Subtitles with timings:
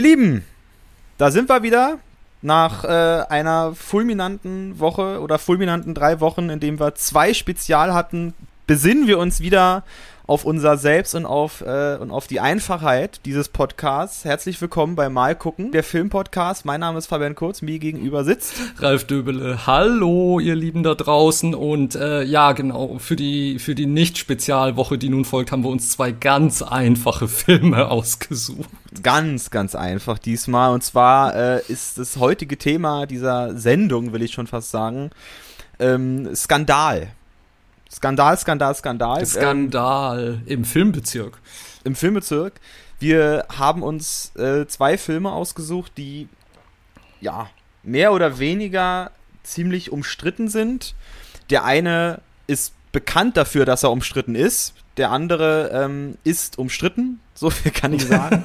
[0.00, 0.46] Ihr Lieben,
[1.18, 1.98] da sind wir wieder
[2.40, 2.88] nach äh,
[3.28, 8.32] einer fulminanten Woche oder fulminanten drei Wochen, in dem wir zwei Spezial hatten,
[8.70, 9.82] besinnen wir uns wieder
[10.28, 14.24] auf unser Selbst und auf, äh, und auf die Einfachheit dieses Podcasts.
[14.24, 16.64] Herzlich willkommen bei Mal gucken, der Filmpodcast.
[16.64, 19.66] Mein Name ist Fabian Kurz, mir gegenüber sitzt Ralf Döbele.
[19.66, 21.52] Hallo, ihr Lieben da draußen.
[21.52, 25.90] Und äh, ja, genau, für die, für die Nicht-Spezialwoche, die nun folgt, haben wir uns
[25.90, 28.70] zwei ganz einfache Filme ausgesucht.
[29.02, 30.72] Ganz, ganz einfach diesmal.
[30.72, 35.10] Und zwar äh, ist das heutige Thema dieser Sendung, will ich schon fast sagen,
[35.80, 37.08] ähm, Skandal.
[37.90, 39.26] Skandal, Skandal, Skandal.
[39.26, 41.38] Skandal im Filmbezirk.
[41.84, 42.60] Im Filmbezirk.
[43.00, 46.28] Wir haben uns äh, zwei Filme ausgesucht, die
[47.20, 47.48] ja
[47.82, 49.10] mehr oder weniger
[49.42, 50.94] ziemlich umstritten sind.
[51.48, 54.74] Der eine ist bekannt dafür, dass er umstritten ist.
[54.96, 58.44] Der andere ähm, ist umstritten, so viel kann ich sagen.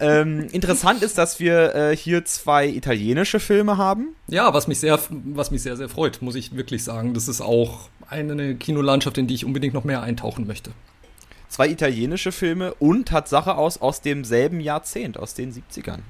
[0.00, 4.14] Ähm, interessant ist, dass wir äh, hier zwei italienische Filme haben.
[4.28, 7.14] Ja, was mich sehr, was mich sehr, sehr freut, muss ich wirklich sagen.
[7.14, 10.70] Das ist auch eine Kinolandschaft, in die ich unbedingt noch mehr eintauchen möchte.
[11.48, 16.00] Zwei italienische Filme und Tatsache aus, aus demselben Jahrzehnt, aus den 70ern.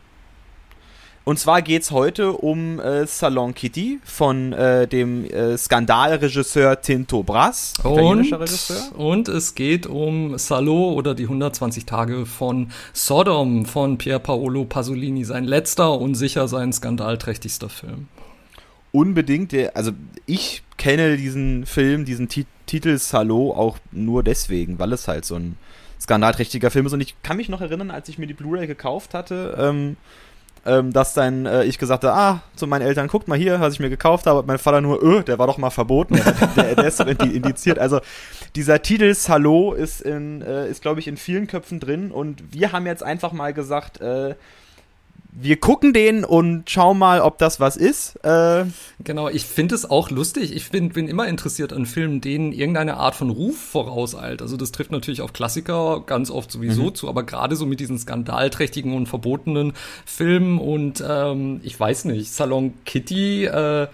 [1.28, 7.24] Und zwar geht es heute um äh, Salon Kitty von äh, dem äh, Skandalregisseur Tinto
[7.24, 8.96] Brass, italienischer Regisseur.
[8.96, 15.24] Und es geht um Salo oder die 120 Tage von Sodom von Pier Paolo Pasolini,
[15.24, 18.06] sein letzter und sicher sein skandalträchtigster Film.
[18.92, 19.90] Unbedingt, also
[20.26, 25.34] ich kenne diesen Film, diesen Ti Titel Salo auch nur deswegen, weil es halt so
[25.34, 25.56] ein
[26.00, 26.92] skandalträchtiger Film ist.
[26.92, 29.96] Und ich kann mich noch erinnern, als ich mir die Blu-ray gekauft hatte, ähm,
[30.66, 33.74] ähm, dass dann äh, ich gesagt habe, ah, zu meinen Eltern, guckt mal hier, was
[33.74, 34.42] ich mir gekauft habe.
[34.46, 36.20] Mein Vater nur, öh, der war doch mal verboten,
[36.56, 37.78] der, der, ist doch indiziert.
[37.78, 38.00] Also
[38.54, 42.10] dieser Titel Salo ist, in, äh, ist glaube ich, in vielen Köpfen drin.
[42.10, 44.34] Und wir haben jetzt einfach mal gesagt, äh,
[45.38, 48.16] wir gucken den und schauen mal, ob das was ist.
[48.24, 48.64] Äh
[49.00, 50.54] genau, ich finde es auch lustig.
[50.56, 54.40] Ich bin, bin immer interessiert an Filmen, denen irgendeine Art von Ruf vorauseilt.
[54.40, 56.94] Also das trifft natürlich auf Klassiker ganz oft sowieso mhm.
[56.94, 59.74] zu, aber gerade so mit diesen skandalträchtigen und verbotenen
[60.06, 63.88] Filmen und ähm, ich weiß nicht, Salon Kitty, äh,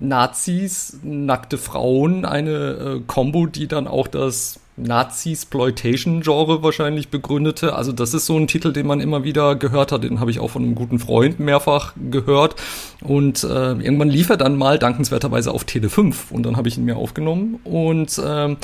[0.00, 7.74] Nazis, nackte Frauen, eine äh, Combo, die dann auch das Nazi-Sploitation-Genre wahrscheinlich begründete.
[7.74, 10.04] Also das ist so ein Titel, den man immer wieder gehört hat.
[10.04, 12.56] Den habe ich auch von einem guten Freund mehrfach gehört.
[13.02, 16.78] Und äh, irgendwann lief er dann mal dankenswerterweise auf Tele 5 und dann habe ich
[16.78, 17.60] ihn mir aufgenommen.
[17.64, 18.56] Und ähm,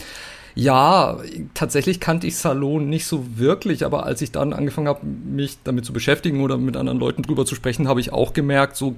[0.55, 1.19] ja,
[1.55, 5.85] tatsächlich kannte ich Salon nicht so wirklich, aber als ich dann angefangen habe, mich damit
[5.85, 8.95] zu beschäftigen oder mit anderen Leuten drüber zu sprechen, habe ich auch gemerkt, so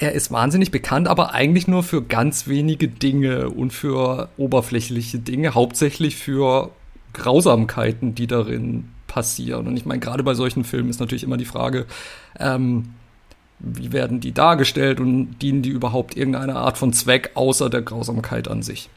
[0.00, 5.54] er ist wahnsinnig bekannt, aber eigentlich nur für ganz wenige Dinge und für oberflächliche Dinge,
[5.54, 6.70] hauptsächlich für
[7.12, 9.66] Grausamkeiten, die darin passieren.
[9.66, 11.84] Und ich meine, gerade bei solchen Filmen ist natürlich immer die Frage,
[12.38, 12.94] ähm,
[13.58, 18.48] wie werden die dargestellt und dienen die überhaupt irgendeiner Art von Zweck außer der Grausamkeit
[18.48, 18.88] an sich?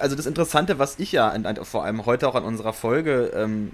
[0.00, 1.32] Also das Interessante, was ich ja
[1.62, 3.70] vor allem heute auch an unserer Folge ähm,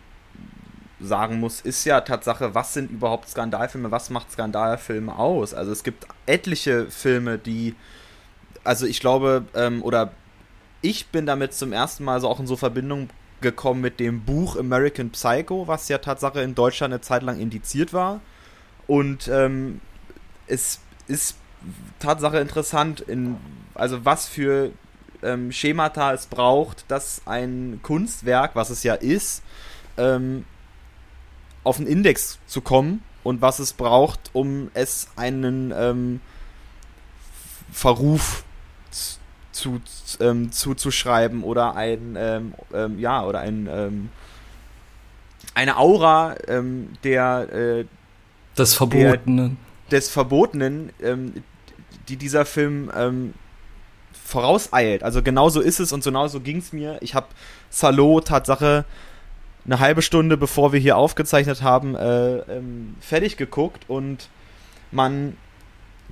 [1.00, 5.54] sagen muss, ist ja Tatsache, was sind überhaupt Skandalfilme, was macht Skandalfilme aus?
[5.54, 7.74] Also es gibt etliche Filme, die,
[8.64, 10.12] also ich glaube, ähm, oder
[10.82, 13.10] ich bin damit zum ersten Mal so auch in so Verbindung
[13.40, 17.92] gekommen mit dem Buch American Psycho, was ja Tatsache in Deutschland eine Zeit lang indiziert
[17.92, 18.20] war.
[18.86, 19.80] Und ähm,
[20.46, 21.36] es ist
[22.00, 23.36] Tatsache interessant, in,
[23.74, 24.72] also was für
[25.22, 29.42] ähm, Schemata es braucht, dass ein Kunstwerk, was es ja ist,
[29.96, 30.44] ähm,
[31.68, 36.20] auf den Index zu kommen und was es braucht, um es einen ähm,
[37.70, 38.42] Verruf
[39.52, 39.80] zu,
[40.20, 44.08] ähm, zuzuschreiben oder ein ähm, ähm, ja oder ein ähm,
[45.54, 47.84] eine Aura ähm, der äh,
[48.56, 49.58] des Verbotenen
[49.90, 50.90] der, des Verbotenen
[52.08, 52.90] die dieser Film
[54.24, 55.02] vorauseilt.
[55.02, 56.98] Also genauso ist es und genauso ging es mir.
[57.00, 57.26] Ich habe
[57.70, 58.84] Salo Tatsache
[59.68, 64.28] eine halbe Stunde bevor wir hier aufgezeichnet haben, äh, ähm, fertig geguckt und
[64.90, 65.36] man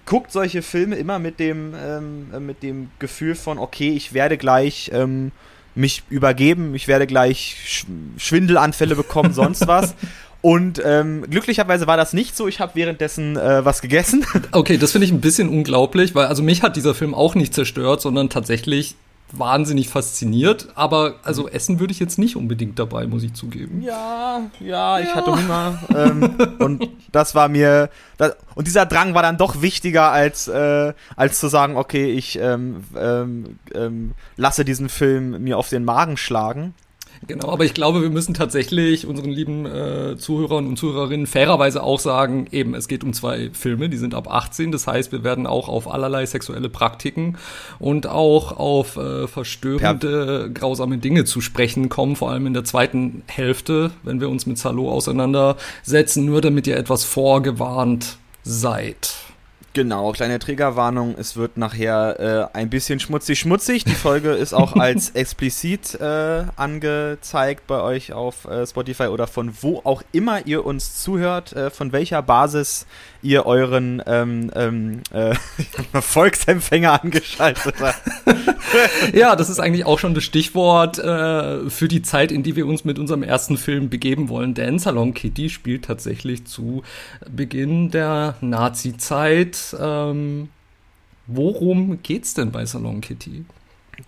[0.04, 4.36] guckt solche Filme immer mit dem, ähm, äh, mit dem Gefühl von, okay, ich werde
[4.36, 5.32] gleich ähm,
[5.74, 7.86] mich übergeben, ich werde gleich Sch
[8.18, 9.94] Schwindelanfälle bekommen, sonst was.
[10.42, 12.46] Und ähm, glücklicherweise war das nicht so.
[12.46, 14.24] Ich habe währenddessen äh, was gegessen.
[14.52, 17.52] Okay, das finde ich ein bisschen unglaublich, weil also mich hat dieser Film auch nicht
[17.52, 18.94] zerstört, sondern tatsächlich
[19.32, 21.48] wahnsinnig fasziniert, aber also.
[21.48, 23.80] Essen würde ich jetzt nicht unbedingt dabei, muss ich zugeben.
[23.80, 25.14] Ja, ja, ich ja.
[25.14, 30.10] hatte Hunger ähm, und das war mir das, und dieser Drang war dann doch wichtiger
[30.10, 35.68] als äh, als zu sagen, okay, ich ähm, ähm, ähm lasse diesen Film mir auf
[35.68, 36.74] den Magen schlagen.
[37.28, 41.98] Genau, aber ich glaube, wir müssen tatsächlich unseren lieben äh, Zuhörern und Zuhörerinnen fairerweise auch
[41.98, 45.46] sagen, eben, es geht um zwei Filme, die sind ab 18, das heißt, wir werden
[45.46, 47.36] auch auf allerlei sexuelle Praktiken
[47.80, 52.64] und auch auf äh, verstörende, per grausame Dinge zu sprechen kommen, vor allem in der
[52.64, 59.25] zweiten Hälfte, wenn wir uns mit Salo auseinandersetzen, nur damit ihr etwas vorgewarnt seid.
[59.76, 63.84] Genau, kleine Triggerwarnung, es wird nachher äh, ein bisschen schmutzig schmutzig.
[63.84, 69.52] Die Folge ist auch als explizit äh, angezeigt bei euch auf äh, Spotify oder von
[69.60, 72.86] wo auch immer ihr uns zuhört, äh, von welcher Basis
[73.26, 75.34] ihr euren ähm, ähm, äh,
[76.00, 78.00] Volksempfänger angeschaltet habt.
[79.14, 82.66] ja, das ist eigentlich auch schon das Stichwort äh, für die Zeit, in die wir
[82.66, 84.54] uns mit unserem ersten Film begeben wollen.
[84.54, 86.82] Denn Salon Kitty spielt tatsächlich zu
[87.28, 89.76] Beginn der Nazi-Zeit.
[89.78, 90.48] Ähm,
[91.26, 93.44] worum geht's denn bei Salon Kitty?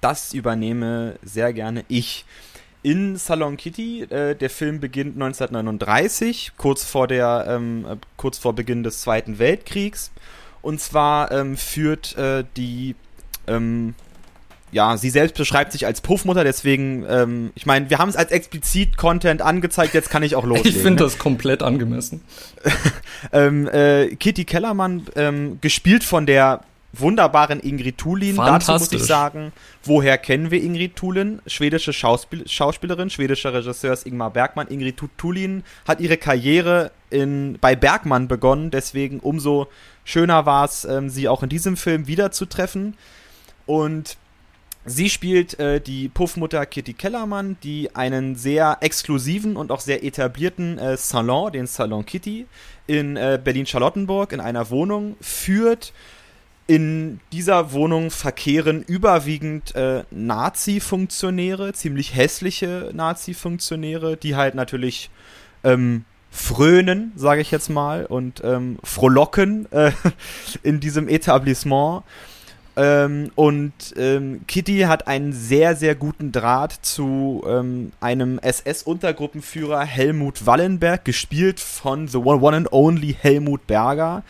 [0.01, 2.25] Das übernehme sehr gerne ich
[2.83, 4.03] in Salon Kitty.
[4.05, 9.39] Äh, der Film beginnt 1939, kurz vor, der, ähm, äh, kurz vor Beginn des Zweiten
[9.39, 10.11] Weltkriegs.
[10.63, 12.95] Und zwar ähm, führt äh, die,
[13.47, 13.95] ähm,
[14.71, 18.31] ja, sie selbst beschreibt sich als Puffmutter, deswegen, ähm, ich meine, wir haben es als
[18.31, 20.71] explizit Content angezeigt, jetzt kann ich auch loslegen.
[20.71, 21.09] Ich finde ne?
[21.09, 22.23] das komplett angemessen.
[23.33, 26.61] Ähm, äh, Kitty Kellermann, ähm, gespielt von der
[26.93, 28.37] wunderbaren Ingrid Thulin.
[28.37, 29.53] Dazu muss ich sagen,
[29.85, 31.41] woher kennen wir Ingrid Thulin?
[31.47, 34.69] Schwedische Schauspiel Schauspielerin, schwedischer Regisseur ist Ingmar Bergmann.
[34.69, 39.69] Ingrid Thulin hat ihre Karriere in, bei Bergmann begonnen, deswegen umso
[40.05, 42.97] schöner war es, ähm, sie auch in diesem Film wiederzutreffen.
[43.67, 44.17] Und
[44.87, 50.79] Sie spielt äh, die Puffmutter Kitty Kellermann, die einen sehr exklusiven und auch sehr etablierten
[50.79, 52.47] äh, Salon, den Salon Kitty,
[52.87, 55.93] in äh, Berlin-Charlottenburg in einer Wohnung führt
[56.69, 65.09] in dieser Wohnung verkehren überwiegend äh, Nazi-Funktionäre, ziemlich hässliche Nazi-Funktionäre, die halt natürlich
[65.65, 69.93] ähm, frönen, sage ich jetzt mal, und ähm, frohlocken äh,
[70.63, 72.03] in diesem Etablissement.
[72.77, 80.45] Ähm, und ähm, Kitty hat einen sehr, sehr guten Draht zu ähm, einem SS-Untergruppenführer Helmut
[80.45, 84.23] Wallenberg, gespielt von The One, One and Only Helmut Berger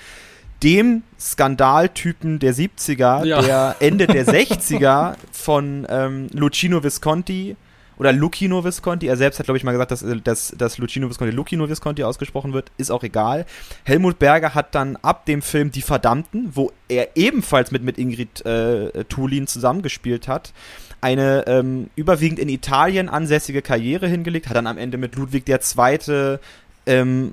[0.62, 3.40] dem Skandaltypen der 70er, ja.
[3.43, 7.56] der Ende der 60er von ähm, Lucino Visconti
[7.99, 11.08] oder Lucino Visconti, er selbst hat, glaube ich, mal gesagt, dass, äh, dass, dass Lucino
[11.08, 13.44] Visconti Lucino Visconti ausgesprochen wird, ist auch egal.
[13.84, 18.44] Helmut Berger hat dann ab dem Film Die Verdammten, wo er ebenfalls mit, mit Ingrid
[18.46, 20.52] äh, Tulin zusammengespielt hat,
[21.00, 26.38] eine ähm, überwiegend in Italien ansässige Karriere hingelegt, hat dann am Ende mit Ludwig II.
[26.87, 27.32] Ähm,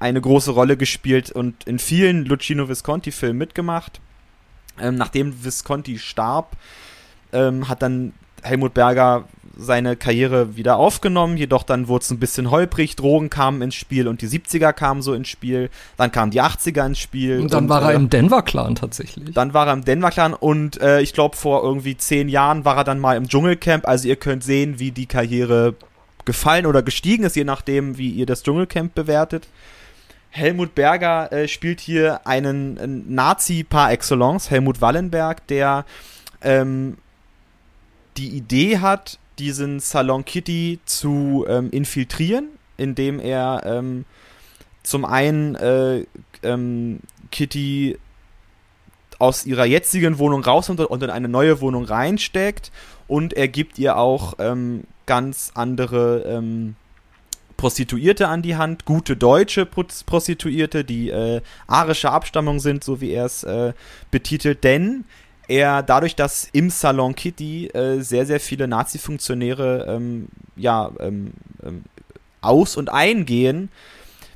[0.00, 4.00] eine große Rolle gespielt und in vielen Lucino Visconti-Filmen mitgemacht.
[4.80, 6.56] Ähm, nachdem Visconti starb,
[7.32, 8.12] ähm, hat dann
[8.42, 9.24] Helmut Berger
[9.60, 14.06] seine Karriere wieder aufgenommen, jedoch dann wurde es ein bisschen holprig, Drogen kamen ins Spiel
[14.06, 17.40] und die 70er kamen so ins Spiel, dann kamen die 80er ins Spiel.
[17.40, 19.34] Und dann und, war er äh, im Denver-Clan tatsächlich.
[19.34, 22.84] Dann war er im Denver-Clan und äh, ich glaube vor irgendwie zehn Jahren war er
[22.84, 25.74] dann mal im Dschungelcamp, also ihr könnt sehen, wie die Karriere
[26.24, 29.48] gefallen oder gestiegen ist, je nachdem, wie ihr das Dschungelcamp bewertet.
[30.38, 35.84] Helmut Berger äh, spielt hier einen, Nazi par excellence, Helmut Wallenberg, der
[36.42, 36.96] ähm,
[38.16, 44.04] die Idee hat, diesen Salon Kitty zu ähm, infiltrieren, indem er ähm,
[44.82, 46.06] zum einen äh,
[46.42, 47.98] ähm, Kitty
[49.18, 52.70] aus ihrer jetzigen Wohnung raus und in eine neue Wohnung reinsteckt
[53.08, 56.76] und er gibt ihr auch ähm, ganz andere ähm,
[57.58, 63.26] Prostituierte an die Hand, gute deutsche Prostituierte, die äh, arische Abstammung sind, so wie er
[63.26, 63.74] es äh,
[64.10, 65.04] betitelt, denn
[65.48, 71.84] er dadurch, dass im Salon Kitty äh, sehr, sehr viele Nazi-Funktionäre ähm, ja, ähm, ähm,
[72.40, 73.70] aus- und eingehen,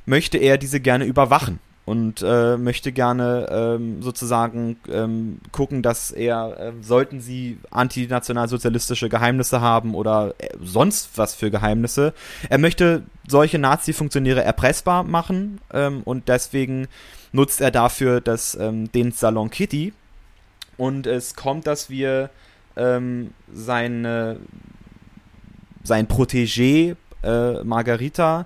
[0.05, 6.57] möchte er diese gerne überwachen und äh, möchte gerne ähm, sozusagen ähm, gucken, dass er,
[6.57, 12.13] äh, sollten sie antinationalsozialistische Geheimnisse haben oder äh, sonst was für Geheimnisse,
[12.49, 16.87] er möchte solche Nazi-Funktionäre erpressbar machen ähm, und deswegen
[17.33, 19.93] nutzt er dafür das, ähm, den Salon Kitty.
[20.77, 22.29] Und es kommt, dass wir
[22.75, 24.37] ähm, seine,
[25.83, 28.45] sein Protégé äh, Margarita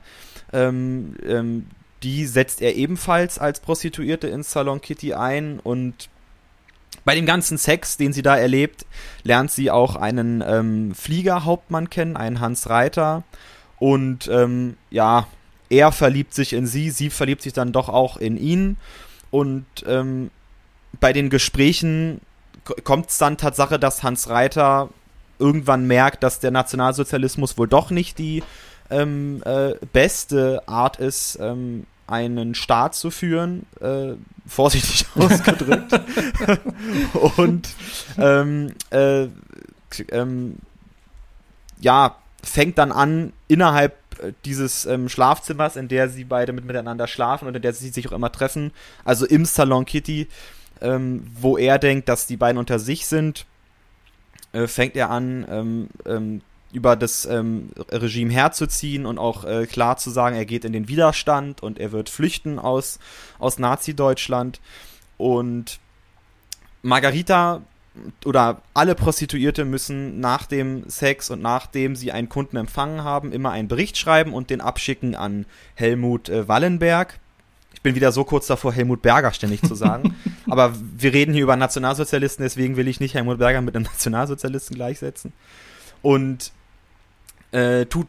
[0.53, 1.67] ähm, ähm,
[2.07, 6.07] die setzt er ebenfalls als Prostituierte in Salon Kitty ein und
[7.03, 8.85] bei dem ganzen Sex, den sie da erlebt,
[9.23, 13.23] lernt sie auch einen ähm, Fliegerhauptmann kennen, einen Hans Reiter.
[13.77, 15.27] Und ähm, ja,
[15.69, 18.77] er verliebt sich in sie, sie verliebt sich dann doch auch in ihn.
[19.29, 20.31] Und ähm,
[21.01, 22.21] bei den Gesprächen
[22.85, 24.89] kommt es dann Tatsache, dass Hans Reiter
[25.39, 28.43] irgendwann merkt, dass der Nationalsozialismus wohl doch nicht die
[28.89, 34.13] ähm, äh, beste Art ist, ähm, einen Staat zu führen, äh,
[34.47, 35.99] vorsichtig ausgedrückt.
[37.37, 37.69] und
[38.17, 39.27] ähm, äh,
[40.09, 40.57] ähm,
[41.79, 47.07] ja, fängt dann an, innerhalb äh, dieses ähm, Schlafzimmers, in der sie beide mit, miteinander
[47.07, 48.71] schlafen und in der sie sich auch immer treffen,
[49.03, 50.27] also im Salon Kitty,
[50.81, 53.45] ähm, wo er denkt, dass die beiden unter sich sind,
[54.53, 56.41] äh, fängt er an, ähm, ähm
[56.73, 60.87] über das ähm, Regime herzuziehen und auch äh, klar zu sagen, er geht in den
[60.87, 62.99] Widerstand und er wird flüchten aus,
[63.39, 64.59] aus Nazi-Deutschland.
[65.17, 65.79] Und
[66.81, 67.61] Margarita
[68.25, 73.51] oder alle Prostituierte müssen nach dem Sex und nachdem sie einen Kunden empfangen haben, immer
[73.51, 75.45] einen Bericht schreiben und den abschicken an
[75.75, 77.19] Helmut äh, Wallenberg.
[77.73, 80.15] Ich bin wieder so kurz davor, Helmut Berger ständig zu sagen.
[80.49, 84.75] Aber wir reden hier über Nationalsozialisten, deswegen will ich nicht Helmut Berger mit einem Nationalsozialisten
[84.75, 85.33] gleichsetzen.
[86.07, 86.53] Und
[87.51, 88.07] äh, tut,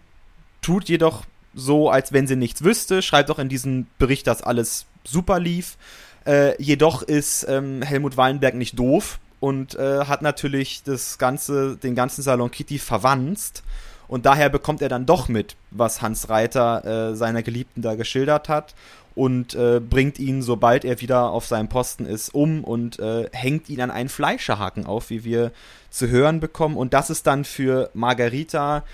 [0.63, 4.87] tut jedoch so, als wenn sie nichts wüsste, schreibt auch in diesem Bericht, dass alles
[5.03, 5.77] super lief.
[6.25, 11.97] Äh, jedoch ist ähm, Helmut Wallenberg nicht doof und äh, hat natürlich das ganze, den
[11.97, 13.65] ganzen Salon Kitty verwanzt.
[14.07, 18.49] Und daher bekommt er dann doch mit, was Hans Reiter äh, seiner Geliebten da geschildert
[18.49, 18.77] hat
[19.17, 23.69] und äh, bringt ihn, sobald er wieder auf seinem Posten ist, um und äh, hängt
[23.69, 25.51] ihn an einen Fleischerhaken auf, wie wir
[25.99, 26.77] zu hören bekommen.
[26.77, 28.85] Und das ist dann für Margarita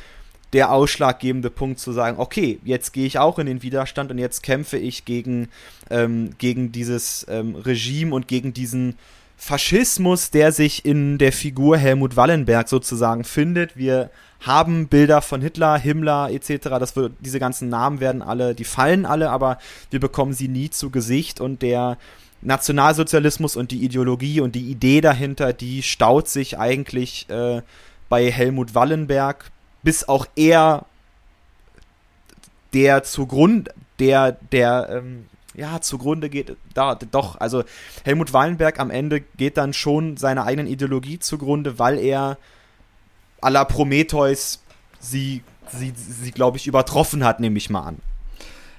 [0.52, 4.42] der ausschlaggebende Punkt zu sagen, okay, jetzt gehe ich auch in den Widerstand und jetzt
[4.42, 5.49] kämpfe ich gegen,
[5.90, 8.96] ähm, gegen dieses ähm, Regime und gegen diesen
[9.37, 13.76] Faschismus, der sich in der Figur Helmut Wallenberg sozusagen findet.
[13.76, 16.68] Wir haben Bilder von Hitler, Himmler etc.
[16.78, 19.58] Das wird, diese ganzen Namen werden alle, die fallen alle, aber
[19.90, 21.99] wir bekommen sie nie zu Gesicht und der
[22.44, 27.62] Nationalsozialismus und die Ideologie und die Idee dahinter, die staut sich eigentlich äh,
[28.08, 29.50] bei Helmut Wallenberg,
[29.82, 30.86] bis auch er
[32.74, 37.62] der zugrund, der, der, ähm, ja, zugrunde geht, da, doch, also
[38.04, 42.38] Helmut Wallenberg am Ende geht dann schon seiner eigenen Ideologie zugrunde, weil er
[43.40, 44.62] à la Prometheus
[44.98, 47.98] sie, sie, sie glaube ich, übertroffen hat, nehme ich mal an.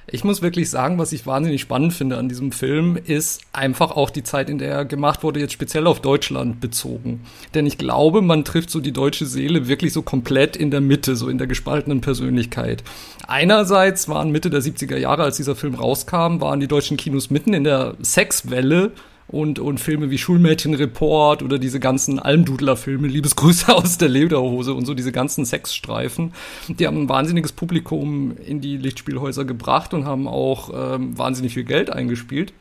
[0.08, 4.12] Ich muss wirklich sagen, was ich wahnsinnig spannend finde an diesem Film, ist einfach auch
[4.12, 7.22] die Zeit, in der er gemacht wurde, jetzt speziell auf Deutschland bezogen.
[7.56, 11.16] Denn ich glaube, man trifft so die deutsche Seele wirklich so komplett in der Mitte,
[11.16, 12.84] so in der gespaltenen Persönlichkeit.
[13.28, 17.54] Einerseits waren Mitte der 70er Jahre, als dieser Film rauskam, waren die deutschen Kinos mitten
[17.54, 18.92] in der Sexwelle
[19.36, 24.94] und, und Filme wie Schulmädchenreport oder diese ganzen Almdudler-Filme, Liebesgrüße aus der Lederhose und so
[24.94, 26.34] diese ganzen Sexstreifen,
[26.70, 31.66] die haben ein wahnsinniges Publikum in die Lichtspielhäuser gebracht und haben auch ähm, wahnsinnig viel
[31.66, 32.54] Geld eingespielt.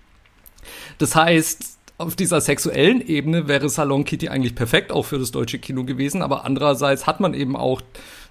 [0.99, 5.61] Das heißt, auf dieser sexuellen Ebene wäre Salon Kitty eigentlich perfekt auch für das deutsche
[5.61, 7.83] Kino gewesen, aber andererseits hat man eben auch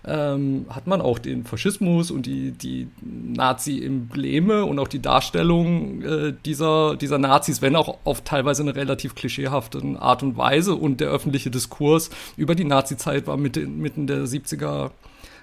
[0.06, 6.34] ähm, hat man auch den Faschismus und die, die Nazi-Embleme und auch die Darstellung äh,
[6.46, 10.76] dieser, dieser Nazis, wenn auch auf teilweise eine relativ klischeehafte Art und Weise.
[10.76, 14.92] Und der öffentliche Diskurs über die Nazi-Zeit war mitten, mitten der 70er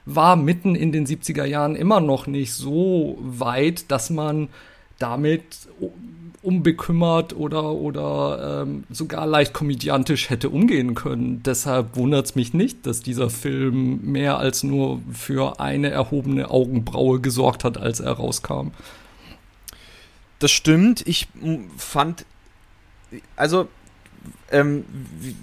[0.07, 4.49] war mitten in den 70er Jahren immer noch nicht so weit, dass man
[4.99, 5.45] damit
[6.42, 11.42] unbekümmert oder, oder ähm, sogar leicht komödiantisch hätte umgehen können.
[11.42, 17.20] Deshalb wundert es mich nicht, dass dieser Film mehr als nur für eine erhobene Augenbraue
[17.20, 18.68] gesorgt hat, als er rauskam.
[20.38, 21.06] Das stimmt.
[21.06, 21.28] Ich
[21.76, 22.25] fand,
[23.37, 23.68] also,
[24.50, 24.85] ähm,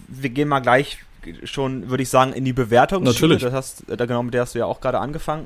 [0.08, 0.98] wir gehen mal gleich
[1.44, 3.04] schon, würde ich sagen, in die Bewertung.
[3.04, 3.42] Natürlich.
[3.42, 5.46] Das hast, da genau, mit der hast du ja auch gerade angefangen.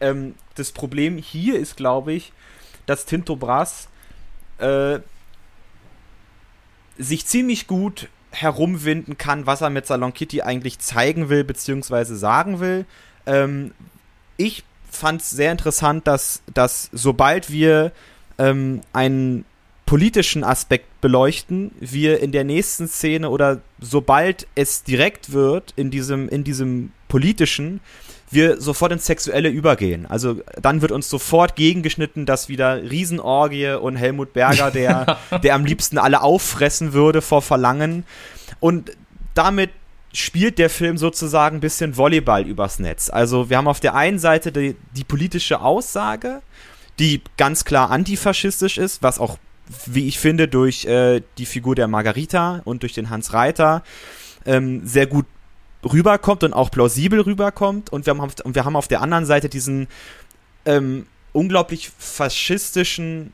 [0.00, 2.32] Ähm, das Problem hier ist, glaube ich,
[2.84, 3.88] dass Tinto Brass
[4.62, 5.00] äh,
[6.98, 12.60] sich ziemlich gut herumwinden kann, was er mit Salon Kitty eigentlich zeigen will, beziehungsweise sagen
[12.60, 12.86] will.
[13.26, 13.72] Ähm,
[14.36, 17.92] ich fand es sehr interessant, dass, dass sobald wir
[18.38, 19.44] ähm, einen
[19.84, 26.28] politischen Aspekt beleuchten, wir in der nächsten Szene oder sobald es direkt wird in diesem,
[26.28, 27.80] in diesem politischen,
[28.32, 30.06] wir sofort ins Sexuelle übergehen.
[30.06, 35.64] Also dann wird uns sofort gegengeschnitten, dass wieder Riesenorgie und Helmut Berger, der, der am
[35.64, 38.04] liebsten alle auffressen würde vor Verlangen.
[38.60, 38.92] Und
[39.34, 39.70] damit
[40.12, 43.10] spielt der Film sozusagen ein bisschen Volleyball übers Netz.
[43.10, 46.42] Also wir haben auf der einen Seite die, die politische Aussage,
[46.98, 49.38] die ganz klar antifaschistisch ist, was auch,
[49.86, 53.82] wie ich finde, durch äh, die Figur der Margarita und durch den Hans Reiter
[54.44, 55.26] ähm, sehr gut
[55.84, 57.90] rüberkommt und auch plausibel rüberkommt.
[57.90, 59.88] Und wir haben auf, wir haben auf der anderen Seite diesen
[60.64, 63.32] ähm, unglaublich faschistischen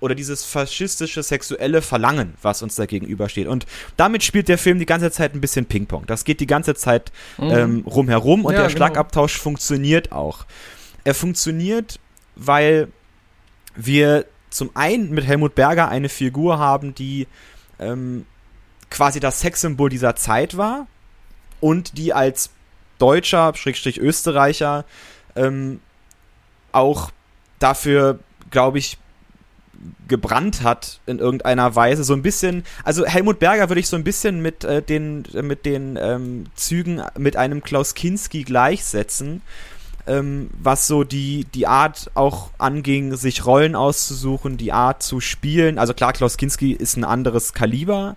[0.00, 3.48] oder dieses faschistische sexuelle Verlangen, was uns da gegenübersteht.
[3.48, 3.66] Und
[3.96, 6.06] damit spielt der Film die ganze Zeit ein bisschen Ping-Pong.
[6.06, 7.50] Das geht die ganze Zeit mhm.
[7.50, 8.76] ähm, rumherum und ja, der genau.
[8.76, 10.46] Schlagabtausch funktioniert auch.
[11.02, 11.98] Er funktioniert,
[12.36, 12.88] weil
[13.74, 17.26] wir zum einen mit Helmut Berger eine Figur haben, die
[17.80, 18.24] ähm,
[18.90, 20.86] quasi das Sexsymbol dieser Zeit war
[21.60, 22.50] und die als
[22.98, 24.84] Deutscher, Schrägstrich Österreicher,
[25.36, 25.80] ähm,
[26.72, 27.10] auch
[27.58, 28.18] dafür,
[28.50, 28.98] glaube ich,
[30.08, 32.02] gebrannt hat in irgendeiner Weise.
[32.02, 35.66] So ein bisschen, also Helmut Berger würde ich so ein bisschen mit äh, den, mit
[35.66, 39.42] den ähm, Zügen mit einem Klaus Kinski gleichsetzen,
[40.06, 45.78] ähm, was so die, die Art auch anging, sich Rollen auszusuchen, die Art zu spielen.
[45.78, 48.16] Also klar, Klaus Kinski ist ein anderes Kaliber,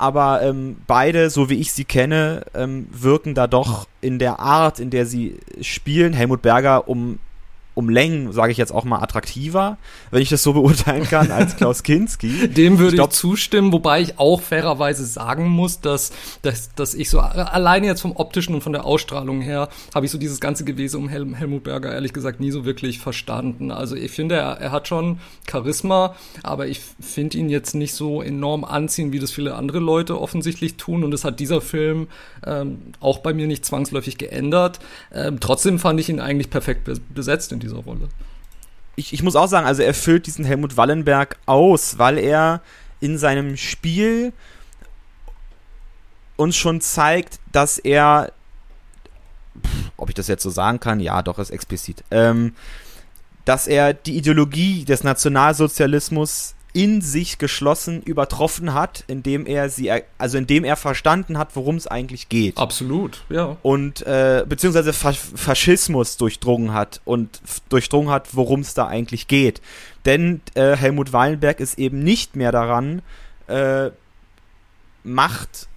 [0.00, 4.80] aber ähm, beide, so wie ich sie kenne, ähm, wirken da doch in der Art,
[4.80, 6.12] in der sie spielen.
[6.12, 7.18] Helmut Berger um
[7.74, 9.78] um Längen, sage ich jetzt auch mal, attraktiver,
[10.10, 12.48] wenn ich das so beurteilen kann, als Klaus Kinski.
[12.48, 16.12] Dem würde ich, glaub, ich, zustimmen, wobei ich auch fairerweise sagen muss, dass,
[16.42, 20.12] dass, dass ich so alleine jetzt vom optischen und von der Ausstrahlung her habe ich
[20.12, 23.70] so dieses ganze Gewese um Hel Helmut Berger ehrlich gesagt nie so wirklich verstanden.
[23.70, 28.22] Also ich finde, er, er hat schon Charisma, aber ich finde ihn jetzt nicht so
[28.22, 32.08] enorm anziehen, wie das viele andere Leute offensichtlich tun und das hat dieser Film
[32.44, 34.80] ähm, auch bei mir nicht zwangsläufig geändert.
[35.12, 38.08] Ähm, trotzdem fand ich ihn eigentlich perfekt besetzt in dieser Rolle.
[38.96, 42.60] Ich, ich muss auch sagen, also er füllt diesen Helmut Wallenberg aus, weil er
[43.00, 44.32] in seinem Spiel
[46.36, 48.32] uns schon zeigt, dass er,
[49.96, 52.54] ob ich das jetzt so sagen kann, ja, doch, ist explizit, ähm,
[53.44, 60.38] dass er die Ideologie des Nationalsozialismus in sich geschlossen übertroffen hat, indem er sie, also
[60.38, 62.58] indem er verstanden hat, worum es eigentlich geht.
[62.58, 63.56] Absolut, ja.
[63.62, 69.60] Und äh, beziehungsweise Faschismus durchdrungen hat und durchdrungen hat, worum es da eigentlich geht.
[70.04, 73.02] Denn äh, Helmut Wallenberg ist eben nicht mehr daran,
[73.48, 73.90] äh,
[75.02, 75.68] Macht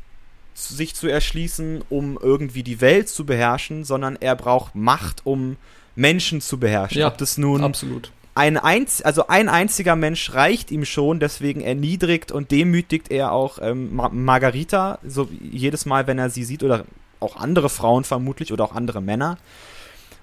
[0.54, 5.56] sich zu erschließen, um irgendwie die Welt zu beherrschen, sondern er braucht Macht, um
[5.96, 7.00] Menschen zu beherrschen.
[7.00, 11.62] Ja, Ob das nun absolut ein, einz also ein einziger Mensch reicht ihm schon, deswegen
[11.62, 16.64] erniedrigt und demütigt er auch ähm, Mar Margarita, so jedes Mal, wenn er sie sieht,
[16.64, 16.86] oder
[17.20, 19.38] auch andere Frauen vermutlich oder auch andere Männer.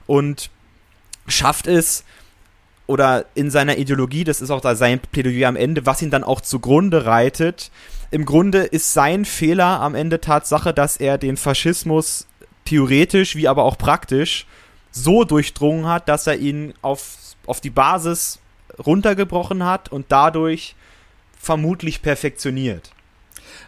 [0.06, 0.50] Und
[1.28, 2.04] schafft es,
[2.86, 6.24] oder in seiner Ideologie, das ist auch da sein Plädoyer am Ende, was ihn dann
[6.24, 7.70] auch zugrunde reitet.
[8.10, 12.26] Im Grunde ist sein Fehler am Ende Tatsache, dass er den Faschismus
[12.64, 14.46] theoretisch wie aber auch praktisch
[14.90, 18.38] so durchdrungen hat, dass er ihn auf auf die Basis
[18.84, 20.74] runtergebrochen hat und dadurch
[21.38, 22.90] vermutlich perfektioniert.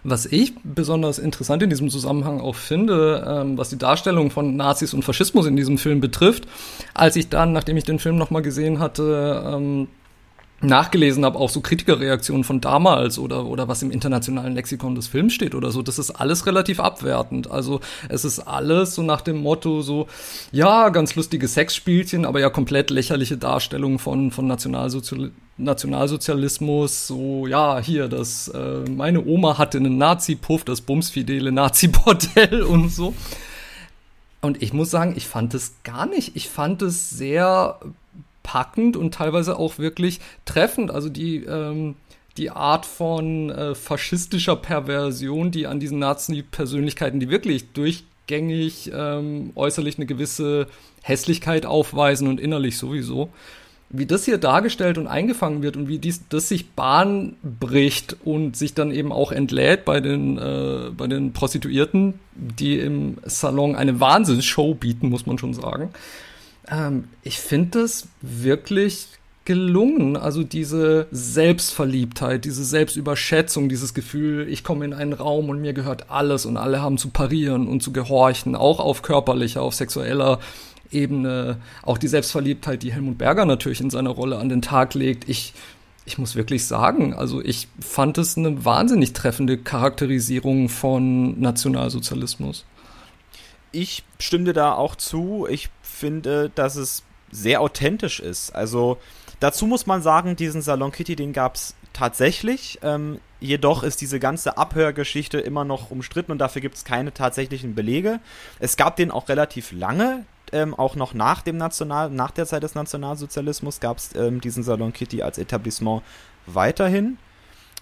[0.04, 4.94] Was ich besonders interessant in diesem Zusammenhang auch finde, ähm, was die Darstellung von Nazis
[4.94, 6.46] und Faschismus in diesem Film betrifft,
[6.92, 9.88] als ich dann, nachdem ich den Film nochmal gesehen hatte, ähm,
[10.62, 15.34] nachgelesen habe, auch so Kritikerreaktionen von damals oder, oder was im internationalen Lexikon des Films
[15.34, 17.50] steht oder so, das ist alles relativ abwertend.
[17.50, 20.06] Also es ist alles so nach dem Motto so,
[20.52, 27.78] ja, ganz lustige Sexspielchen, aber ja komplett lächerliche Darstellungen von, von Nationalsozial Nationalsozialismus, so, ja,
[27.78, 33.14] hier, das, äh, meine Oma hatte einen Nazi-Puff, das bumsfidele Nazi-Bordell und so.
[34.40, 36.34] Und ich muss sagen, ich fand es gar nicht.
[36.34, 37.78] Ich fand es sehr
[38.52, 40.90] packend und teilweise auch wirklich treffend.
[40.90, 41.94] Also die, ähm,
[42.36, 49.96] die Art von äh, faschistischer Perversion, die an diesen Nazi-Persönlichkeiten, die wirklich durchgängig ähm, äußerlich
[49.96, 50.66] eine gewisse
[51.00, 53.30] Hässlichkeit aufweisen und innerlich sowieso,
[53.88, 58.54] wie das hier dargestellt und eingefangen wird und wie dies, das sich Bahn bricht und
[58.54, 63.98] sich dann eben auch entlädt bei den, äh, bei den Prostituierten, die im Salon eine
[63.98, 65.88] Wahnsinnsshow bieten, muss man schon sagen.
[66.68, 69.08] Ähm, ich finde es wirklich
[69.44, 70.16] gelungen.
[70.16, 76.10] Also diese Selbstverliebtheit, diese Selbstüberschätzung, dieses Gefühl, ich komme in einen Raum und mir gehört
[76.10, 80.38] alles und alle haben zu parieren und zu gehorchen, auch auf körperlicher, auf sexueller
[80.90, 81.56] Ebene.
[81.82, 85.28] Auch die Selbstverliebtheit, die Helmut Berger natürlich in seiner Rolle an den Tag legt.
[85.28, 85.54] Ich,
[86.04, 92.64] ich muss wirklich sagen, also ich fand es eine wahnsinnig treffende Charakterisierung von Nationalsozialismus.
[93.72, 95.46] Ich stimme da auch zu.
[95.48, 98.54] Ich finde, dass es sehr authentisch ist.
[98.54, 98.98] Also
[99.40, 102.78] dazu muss man sagen, diesen Salon Kitty, den gab es tatsächlich.
[102.82, 107.74] Ähm, jedoch ist diese ganze Abhörgeschichte immer noch umstritten und dafür gibt es keine tatsächlichen
[107.74, 108.20] Belege.
[108.58, 112.62] Es gab den auch relativ lange, ähm, auch noch nach dem National, nach der Zeit
[112.62, 116.02] des Nationalsozialismus gab es ähm, diesen Salon Kitty als Etablissement
[116.46, 117.18] weiterhin.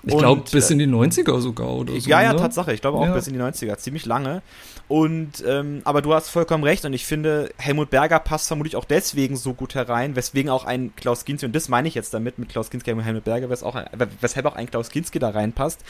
[0.03, 2.09] Ich glaube, bis in die 90er sogar oder so.
[2.09, 2.39] Ja, ja, ne?
[2.39, 2.73] Tatsache.
[2.73, 3.15] Ich glaube auch ja.
[3.15, 3.77] bis in die 90er.
[3.77, 4.43] Ziemlich lange.
[4.89, 6.85] Und, ähm, aber du hast vollkommen recht.
[6.85, 10.93] Und ich finde, Helmut Berger passt vermutlich auch deswegen so gut herein, weswegen auch ein
[10.97, 13.75] Klaus Kinski, und das meine ich jetzt damit, mit Klaus Kinski und Helmut Berger, auch
[13.75, 13.87] ein,
[14.21, 15.81] weshalb auch ein Klaus Kinski da reinpasst.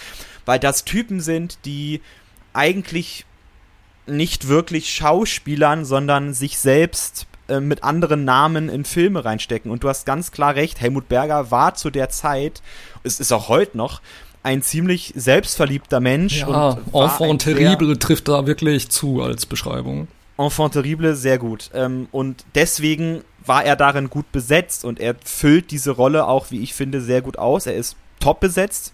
[0.45, 2.01] Weil das Typen sind, die
[2.53, 3.27] eigentlich
[4.07, 9.71] nicht wirklich Schauspielern, sondern sich selbst äh, mit anderen Namen in Filme reinstecken.
[9.71, 12.63] Und du hast ganz klar recht, Helmut Berger war zu der Zeit,
[13.03, 14.01] es ist auch heute noch,
[14.43, 16.41] ein ziemlich selbstverliebter Mensch.
[16.41, 20.09] Ja, Enfant terrible trifft da wirklich zu als Beschreibung.
[20.39, 21.71] Enfant terrible, sehr gut.
[21.75, 26.63] Ähm, und deswegen war er darin gut besetzt und er füllt diese Rolle auch, wie
[26.63, 27.67] ich finde, sehr gut aus.
[27.67, 28.93] Er ist top besetzt.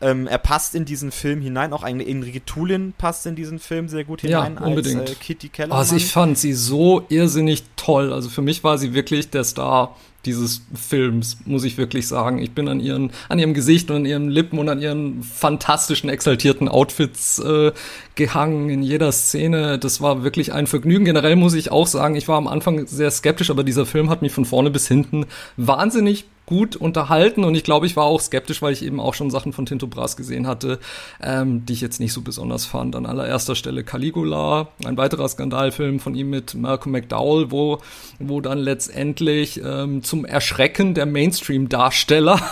[0.00, 3.88] Ähm, er passt in diesen Film hinein, auch eine Enrique Tulin passt in diesen Film
[3.88, 5.00] sehr gut hinein ja, unbedingt.
[5.00, 5.74] als äh, Kitty Keller.
[5.74, 8.12] Also ich fand sie so irrsinnig toll.
[8.12, 9.94] Also für mich war sie wirklich der Star
[10.26, 12.38] dieses Films, muss ich wirklich sagen.
[12.38, 16.08] Ich bin an ihren, an ihrem Gesicht und an ihren Lippen und an ihren fantastischen,
[16.08, 17.72] exaltierten Outfits äh,
[18.14, 19.78] gehangen in jeder Szene.
[19.78, 21.04] Das war wirklich ein Vergnügen.
[21.04, 24.22] Generell muss ich auch sagen, ich war am Anfang sehr skeptisch, aber dieser Film hat
[24.22, 25.26] mich von vorne bis hinten
[25.56, 29.30] wahnsinnig gut unterhalten und ich glaube, ich war auch skeptisch, weil ich eben auch schon
[29.30, 30.78] Sachen von Tinto Brass gesehen hatte,
[31.22, 32.96] ähm, die ich jetzt nicht so besonders fand.
[32.96, 37.78] An allererster Stelle Caligula, ein weiterer Skandalfilm von ihm mit Malcolm McDowell, wo,
[38.18, 42.40] wo dann letztendlich ähm, zum Erschrecken der Mainstream-Darsteller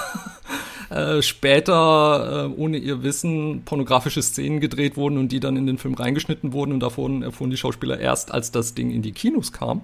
[0.93, 5.79] Äh, später, äh, ohne ihr Wissen, pornografische Szenen gedreht wurden und die dann in den
[5.79, 9.53] Film reingeschnitten wurden und davon erfuhren die Schauspieler erst, als das Ding in die Kinos
[9.53, 9.81] kam.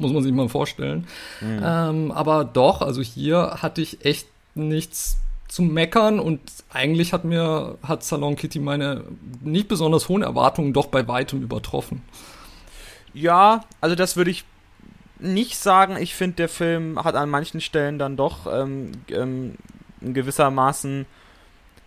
[0.00, 1.06] Muss man sich mal vorstellen.
[1.40, 1.60] Mhm.
[1.62, 6.40] Ähm, aber doch, also hier hatte ich echt nichts zu meckern und
[6.72, 9.04] eigentlich hat mir, hat Salon Kitty meine
[9.42, 12.02] nicht besonders hohen Erwartungen doch bei weitem übertroffen.
[13.12, 14.44] Ja, also das würde ich
[15.18, 15.96] nicht sagen.
[15.96, 19.56] Ich finde, der Film hat an manchen Stellen dann doch ähm, ähm,
[20.00, 21.06] in gewissermaßen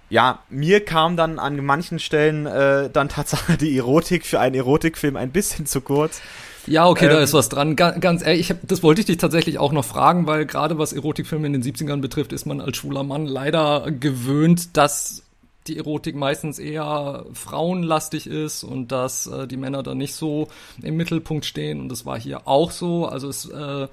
[0.09, 5.15] ja, mir kam dann an manchen Stellen äh, dann tatsächlich die Erotik für einen Erotikfilm
[5.15, 6.21] ein bisschen zu kurz.
[6.65, 7.75] Ja, okay, ähm, da ist was dran.
[7.75, 10.77] Ganz, ganz ehrlich, ich hab, das wollte ich dich tatsächlich auch noch fragen, weil gerade
[10.77, 15.23] was Erotikfilme in den 70ern betrifft, ist man als schwuler Mann leider gewöhnt, dass
[15.67, 20.47] die Erotik meistens eher frauenlastig ist und dass äh, die Männer da nicht so
[20.81, 21.79] im Mittelpunkt stehen.
[21.79, 23.05] Und das war hier auch so.
[23.05, 23.87] Also es äh,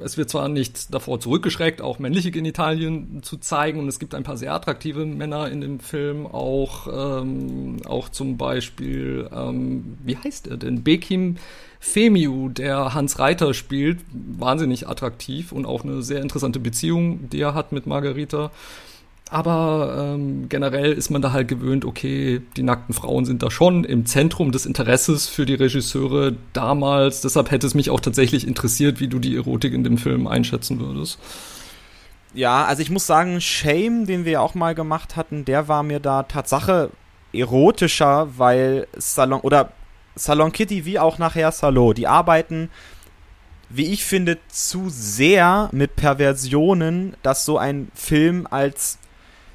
[0.00, 4.22] es wird zwar nicht davor zurückgeschreckt, auch männliche Genitalien zu zeigen und es gibt ein
[4.22, 10.46] paar sehr attraktive Männer in dem Film, auch, ähm, auch zum Beispiel, ähm, wie heißt
[10.48, 10.82] er denn?
[10.82, 11.36] Bekim
[11.92, 17.54] Femiu, der Hans Reiter spielt, wahnsinnig attraktiv und auch eine sehr interessante Beziehung, die er
[17.54, 18.50] hat mit Margarita.
[19.30, 23.84] Aber ähm, generell ist man da halt gewöhnt, okay, die nackten Frauen sind da schon
[23.84, 27.22] im Zentrum des Interesses für die Regisseure damals.
[27.22, 30.78] Deshalb hätte es mich auch tatsächlich interessiert, wie du die Erotik in dem Film einschätzen
[30.78, 31.18] würdest.
[32.34, 35.82] Ja, also ich muss sagen, Shame, den wir ja auch mal gemacht hatten, der war
[35.82, 36.90] mir da Tatsache
[37.32, 39.72] erotischer, weil Salon oder
[40.16, 42.70] Salon Kitty wie auch nachher Salo, die arbeiten,
[43.68, 48.98] wie ich finde, zu sehr mit Perversionen, dass so ein Film als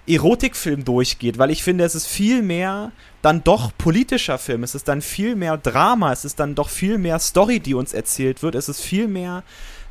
[0.08, 4.88] Erotikfilm durchgeht, weil ich finde, es ist viel mehr dann doch politischer Film, es ist
[4.88, 8.56] dann viel mehr Drama, es ist dann doch viel mehr Story, die uns erzählt wird,
[8.56, 9.44] es ist viel mehr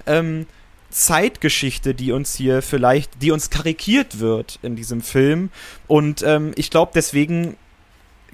[0.06, 0.46] ähm,
[0.90, 5.50] Zeitgeschichte, die uns hier vielleicht, die uns karikiert wird in diesem Film.
[5.86, 7.56] Und ähm, ich glaube, deswegen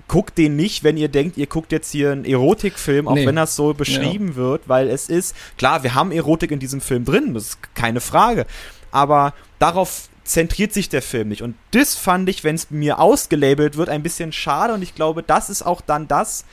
[0.09, 3.27] guckt den nicht, wenn ihr denkt, ihr guckt jetzt hier einen Erotikfilm, auch nee.
[3.27, 4.37] wenn das so beschrieben ja.
[4.37, 8.01] wird, weil es ist, klar, wir haben Erotik in diesem Film drin, das ist keine
[8.01, 8.47] Frage.
[8.93, 11.43] Aber darauf zentriert sich der Film nicht.
[11.43, 14.75] Und das fand ich, wenn es mir ausgelabelt wird, ein bisschen schade.
[14.75, 16.45] Und ich glaube, das ist auch dann das,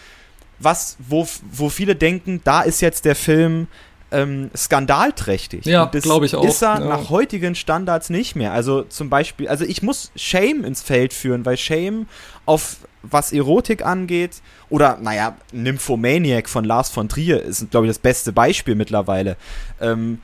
[0.59, 3.67] was, wo, wo viele denken, da ist jetzt der Film
[4.11, 5.65] ähm, skandalträchtig.
[5.65, 6.45] Ja, glaube ich auch.
[6.45, 6.85] Ist er ja.
[6.85, 8.53] nach heutigen Standards nicht mehr.
[8.53, 12.07] Also zum Beispiel, also ich muss Shame ins Feld führen, weil Shame
[12.45, 17.99] auf was Erotik angeht, oder naja, Nymphomaniac von Lars von Trier ist, glaube ich, das
[17.99, 19.37] beste Beispiel mittlerweile.
[19.79, 20.19] Ähm,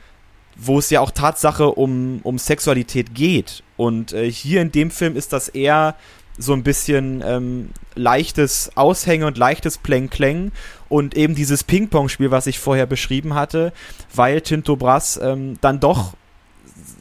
[0.56, 3.62] wo es ja auch Tatsache um, um Sexualität geht.
[3.76, 5.96] Und äh, hier in dem Film ist das eher
[6.36, 10.52] so ein bisschen ähm, leichtes Aushänge und leichtes Pleng-Kleng
[10.88, 13.72] und eben dieses Ping-Pong-Spiel, was ich vorher beschrieben hatte,
[14.14, 16.14] weil Tinto Brass ähm, dann doch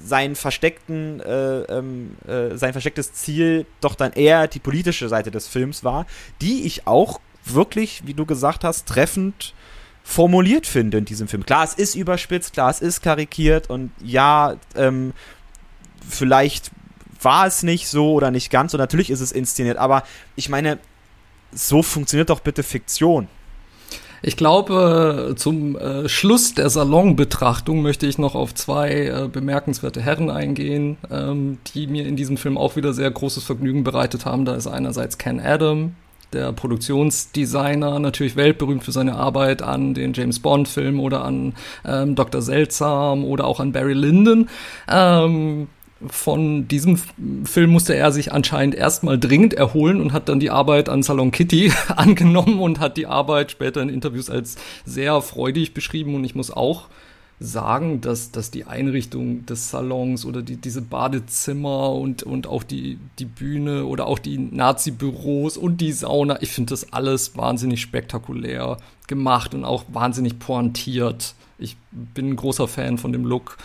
[0.10, 5.48] seinen versteckten, äh, ähm, äh, sein verstecktes Ziel doch dann eher die politische Seite des
[5.48, 6.06] Films war,
[6.42, 9.54] die ich auch wirklich, wie du gesagt hast, treffend
[10.04, 11.46] formuliert finde in diesem Film.
[11.46, 15.14] Klar, es ist überspitzt, klar, es ist karikiert und ja, ähm,
[16.08, 16.72] vielleicht
[17.22, 20.04] war es nicht so oder nicht ganz und natürlich ist es inszeniert, aber
[20.36, 20.80] ich meine,
[21.52, 23.28] so funktioniert doch bitte Fiktion.
[24.22, 30.30] Ich glaube, zum äh, Schluss der Salonbetrachtung möchte ich noch auf zwei äh, bemerkenswerte Herren
[30.30, 34.46] eingehen, ähm, die mir in diesem Film auch wieder sehr großes Vergnügen bereitet haben.
[34.46, 35.96] Da ist einerseits Ken Adam,
[36.34, 41.54] der Produktionsdesigner, natürlich weltberühmt für seine Arbeit an den James Bond-Filmen oder an
[41.86, 42.42] ähm, Dr.
[42.42, 44.50] Seltsam oder auch an Barry Lyndon.
[44.90, 45.68] Ähm,
[46.08, 46.98] von diesem
[47.44, 51.32] Film musste er sich anscheinend erstmal dringend erholen und hat dann die Arbeit an Salon
[51.32, 56.16] Kitty angenommen und hat die Arbeit später in Interviews als sehr freudig beschrieben.
[56.16, 56.88] Und ich muss auch
[57.40, 63.00] sagen, dass, dass die Einrichtung des Salons oder die, diese Badezimmer und, und auch die,
[63.18, 68.78] die Bühne oder auch die Nazi-Büros und die Sauna, ich finde das alles wahnsinnig spektakulär
[69.08, 71.34] gemacht und auch wahnsinnig pointiert.
[71.58, 73.58] Ich bin ein großer Fan von dem Look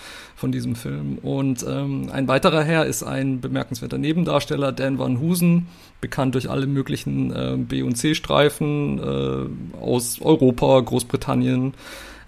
[0.45, 1.17] von diesem Film.
[1.23, 5.69] Und ähm, ein weiterer Herr ist ein bemerkenswerter Nebendarsteller, Dan Van Husen,
[6.03, 11.73] bekannt durch alle möglichen äh, B- und C-Streifen äh, aus Europa, Großbritannien.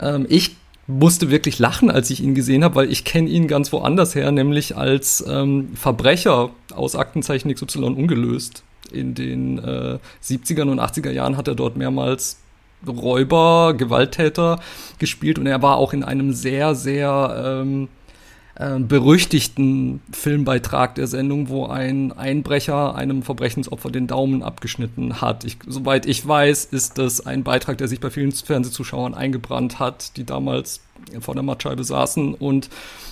[0.01, 3.71] Ähm, ich musste wirklich lachen, als ich ihn gesehen habe, weil ich kenne ihn ganz
[3.71, 8.63] woanders her, nämlich als ähm, Verbrecher aus Aktenzeichen XY ungelöst.
[8.91, 12.39] In den äh, 70er und 80er Jahren hat er dort mehrmals
[12.87, 14.59] Räuber, Gewalttäter
[14.99, 17.89] gespielt und er war auch in einem sehr, sehr ähm,
[18.59, 25.45] äh, berüchtigten Filmbeitrag der Sendung, wo ein Einbrecher einem Verbrechensopfer den Daumen abgeschnitten hat.
[25.45, 30.17] Ich, soweit ich weiß, ist das ein Beitrag, der sich bei vielen Fernsehzuschauern eingebrannt hat,
[30.17, 30.81] die damals
[31.21, 32.71] vor der Mattscheibe saßen und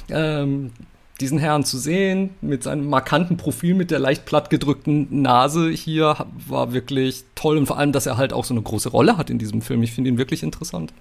[0.09, 0.73] ähm,
[1.21, 6.73] diesen Herrn zu sehen, mit seinem markanten Profil, mit der leicht plattgedrückten Nase hier, war
[6.73, 9.39] wirklich toll und vor allem, dass er halt auch so eine große Rolle hat in
[9.39, 9.83] diesem Film.
[9.83, 10.93] Ich finde ihn wirklich interessant.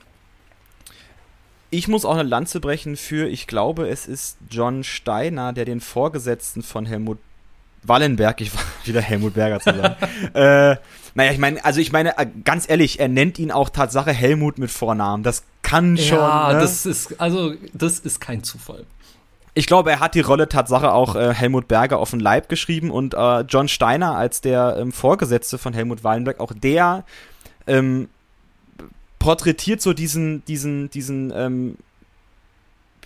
[1.73, 5.81] Ich muss auch eine Lanze brechen für, ich glaube, es ist John Steiner, der den
[5.81, 7.17] Vorgesetzten von Helmut
[7.81, 9.95] Wallenberg, ich war wieder Helmut Berger zu sagen.
[10.35, 10.75] äh,
[11.15, 14.59] naja, ich meine, also ich meine, äh, ganz ehrlich, er nennt ihn auch Tatsache Helmut
[14.59, 15.23] mit Vornamen.
[15.23, 16.19] Das kann schon.
[16.19, 16.59] Ja, ne?
[16.59, 18.85] das ist, also, das ist kein Zufall.
[19.55, 22.91] Ich glaube, er hat die Rolle Tatsache auch äh, Helmut Berger auf den Leib geschrieben
[22.91, 27.03] und äh, John Steiner als der ähm, Vorgesetzte von Helmut Wallenberg, auch der
[27.65, 28.09] ähm,
[29.23, 31.77] porträtiert so diesen, diesen, diesen, ähm,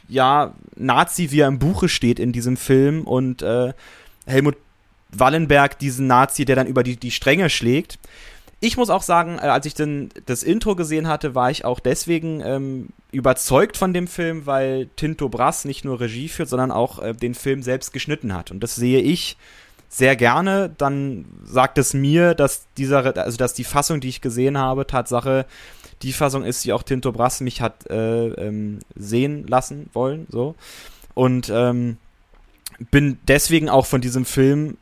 [0.10, 3.74] ja, Nazi, wie er im Buche steht in diesem Film und äh,
[4.26, 4.58] Helmut
[5.12, 8.00] Wallenberg diesen Nazi, der dann über die, die Stränge schlägt.
[8.60, 11.80] Ich muss auch sagen, äh, als ich dann das Intro gesehen hatte, war ich auch
[11.80, 16.98] deswegen ähm, überzeugt von dem Film, weil Tinto Brass nicht nur Regie führt, sondern auch
[16.98, 18.50] äh, den Film selbst geschnitten hat.
[18.50, 19.38] Und das sehe ich
[19.90, 20.74] sehr gerne.
[20.78, 25.46] Dann sagt es mir, dass dieser, also dass die Fassung, die ich gesehen habe, Tatsache
[26.02, 30.28] die Fassung ist, die auch Tinto Brass mich hat äh, ähm, sehen lassen wollen.
[30.30, 30.56] So.
[31.14, 31.98] Und ähm,
[32.92, 34.78] bin deswegen auch von diesem Film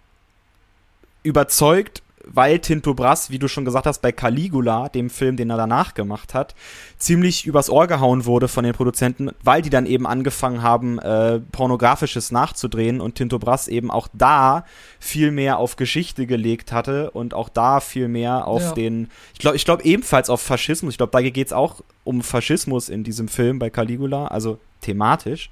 [1.23, 2.03] überzeugt
[2.35, 5.93] weil Tinto Brass, wie du schon gesagt hast, bei Caligula, dem Film, den er danach
[5.93, 6.55] gemacht hat,
[6.97, 11.39] ziemlich übers Ohr gehauen wurde von den Produzenten, weil die dann eben angefangen haben, äh,
[11.39, 14.65] pornografisches nachzudrehen und Tinto Brass eben auch da
[14.99, 18.71] viel mehr auf Geschichte gelegt hatte und auch da viel mehr auf ja.
[18.73, 20.93] den, ich glaube, ich glaube ebenfalls auf Faschismus.
[20.93, 25.49] Ich glaube, da geht es auch um Faschismus in diesem Film bei Caligula, also thematisch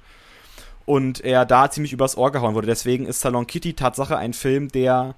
[0.86, 2.66] und er da ziemlich übers Ohr gehauen wurde.
[2.66, 5.14] Deswegen ist Salon Kitty Tatsache ein Film, der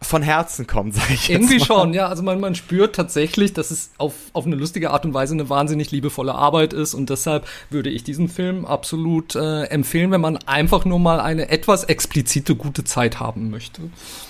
[0.00, 1.80] von Herzen kommt, sag ich Irgendwie jetzt mal.
[1.80, 2.06] schon, ja.
[2.06, 5.48] Also man, man spürt tatsächlich, dass es auf, auf eine lustige Art und Weise eine
[5.50, 10.36] wahnsinnig liebevolle Arbeit ist und deshalb würde ich diesen Film absolut äh, empfehlen, wenn man
[10.46, 13.82] einfach nur mal eine etwas explizite gute Zeit haben möchte.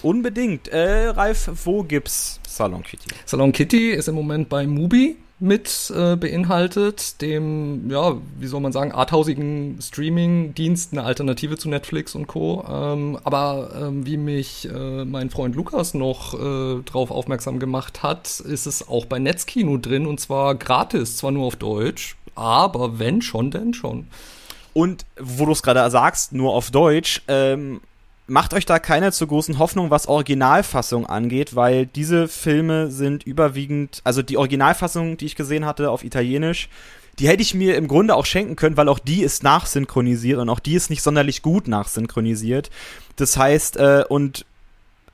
[0.03, 0.69] Unbedingt.
[0.69, 3.11] Äh, Ralf, wo gibt's Salon Kitty?
[3.27, 8.73] Salon Kitty ist im Moment bei Mubi mit äh, beinhaltet, dem, ja, wie soll man
[8.73, 12.65] sagen, arthausigen Streaming-Dienst, eine Alternative zu Netflix und Co.
[12.69, 18.41] Ähm, aber ähm, wie mich äh, mein Freund Lukas noch äh, drauf aufmerksam gemacht hat,
[18.41, 23.23] ist es auch bei Netzkino drin und zwar gratis, zwar nur auf Deutsch, aber wenn
[23.23, 24.09] schon, denn schon.
[24.75, 27.81] Und wo du es gerade sagst, nur auf Deutsch, ähm,
[28.29, 34.01] macht euch da keine zu großen Hoffnungen, was Originalfassung angeht, weil diese Filme sind überwiegend,
[34.05, 36.69] also die Originalfassung, die ich gesehen hatte auf Italienisch,
[37.19, 40.49] die hätte ich mir im Grunde auch schenken können, weil auch die ist nachsynchronisiert und
[40.51, 42.71] auch die ist nicht sonderlich gut nachsynchronisiert.
[43.17, 44.45] Das heißt, äh, und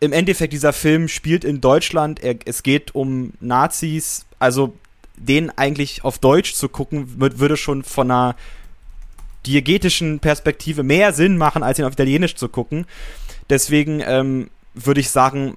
[0.01, 4.75] im Endeffekt dieser Film spielt in Deutschland, er, es geht um Nazis, also
[5.17, 8.37] den eigentlich auf Deutsch zu gucken, würde schon von einer
[9.47, 12.87] diegetischen Perspektive mehr Sinn machen, als ihn auf Italienisch zu gucken.
[13.51, 15.57] Deswegen ähm, würde ich sagen,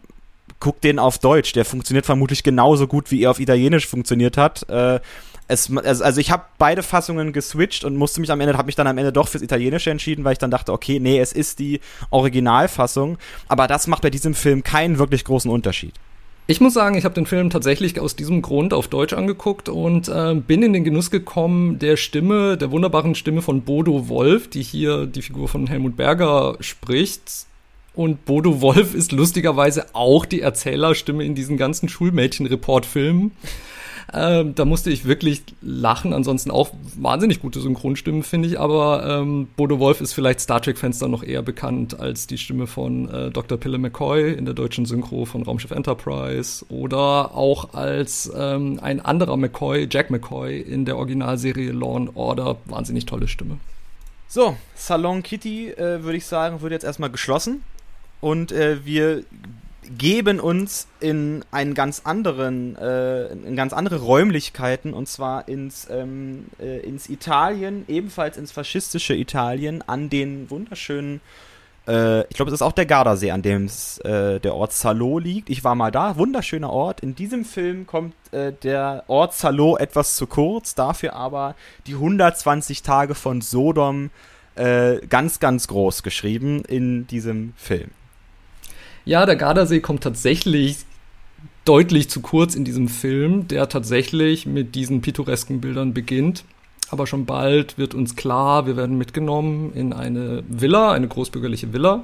[0.60, 1.54] guck den auf Deutsch.
[1.54, 4.67] Der funktioniert vermutlich genauso gut, wie er auf Italienisch funktioniert hat.
[4.69, 5.00] Äh,
[5.47, 8.88] es, also ich habe beide Fassungen geswitcht und musste mich am Ende, habe mich dann
[8.88, 11.80] am Ende doch fürs Italienische entschieden, weil ich dann dachte, okay, nee, es ist die
[12.10, 13.17] Originalfassung.
[13.47, 15.93] Aber das macht bei diesem Film keinen wirklich großen Unterschied.
[16.49, 20.07] Ich muss sagen, ich habe den Film tatsächlich aus diesem Grund auf Deutsch angeguckt und
[20.07, 24.63] äh, bin in den Genuss gekommen der Stimme, der wunderbaren Stimme von Bodo Wolf, die
[24.63, 27.47] hier die Figur von Helmut Berger spricht.
[27.93, 33.31] Und Bodo Wolf ist lustigerweise auch die Erzählerstimme in diesen ganzen Schulmädchen-Report-Filmen.
[34.13, 36.13] Ähm, da musste ich wirklich lachen.
[36.13, 38.59] Ansonsten auch wahnsinnig gute Synchronstimmen, finde ich.
[38.59, 42.67] Aber ähm, Bodo Wolf ist vielleicht Star Trek-Fans dann noch eher bekannt als die Stimme
[42.67, 43.57] von äh, Dr.
[43.57, 46.65] Pille McCoy in der deutschen Synchro von Raumschiff Enterprise.
[46.69, 52.57] Oder auch als ähm, ein anderer McCoy, Jack McCoy, in der Originalserie Law and Order.
[52.65, 53.57] Wahnsinnig tolle Stimme.
[54.29, 57.63] So, Salon Kitty, äh, würde ich sagen, wird jetzt erstmal geschlossen.
[58.19, 59.23] Und äh, wir
[59.97, 66.45] geben uns in einen ganz anderen, äh, in ganz andere Räumlichkeiten und zwar ins, ähm,
[66.60, 71.21] äh, ins Italien, ebenfalls ins faschistische Italien, an den wunderschönen,
[71.88, 73.69] äh, ich glaube, es ist auch der Gardasee, an dem
[74.04, 75.50] äh, der Ort Salo liegt.
[75.50, 77.00] Ich war mal da, wunderschöner Ort.
[77.00, 81.56] In diesem Film kommt äh, der Ort Salo etwas zu kurz, dafür aber
[81.88, 84.10] die 120 Tage von Sodom
[84.56, 87.91] äh, ganz, ganz groß geschrieben in diesem Film.
[89.07, 90.79] Ja, der Gardasee kommt tatsächlich
[91.63, 96.43] deutlich zu kurz in diesem Film, der tatsächlich mit diesen pittoresken Bildern beginnt.
[96.89, 102.03] Aber schon bald wird uns klar, wir werden mitgenommen in eine Villa, eine großbürgerliche Villa,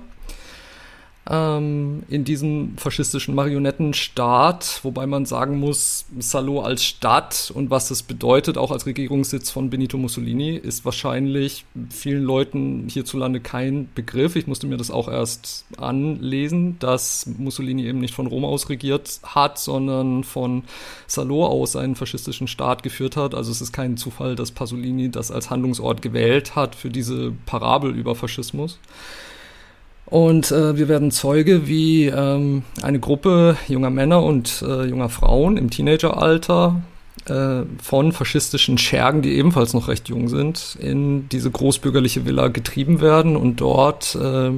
[1.30, 8.04] ähm, in diesem faschistischen Marionettenstaat, wobei man sagen muss, Salo als Stadt und was das
[8.04, 14.36] bedeutet, auch als Regierungssitz von Benito Mussolini, ist wahrscheinlich vielen Leuten hierzulande kein Begriff.
[14.36, 19.22] Ich musste mir das auch erst anlesen, dass Mussolini eben nicht von Rom aus regiert
[19.24, 20.64] hat, sondern von
[21.08, 23.34] Salo aus einen faschistischen Staat geführt hat.
[23.34, 27.96] Also es ist kein Zufall, dass Pasolini das als Handlungsort gewählt hat für diese Parabel
[27.96, 28.80] über Faschismus.
[30.14, 35.58] Und äh, wir werden Zeuge, wie ähm, eine Gruppe junger Männer und äh, junger Frauen
[35.58, 36.84] im Teenageralter
[37.26, 43.02] äh, von faschistischen Schergen, die ebenfalls noch recht jung sind, in diese großbürgerliche Villa getrieben
[43.02, 43.36] werden.
[43.36, 44.52] Und dort äh,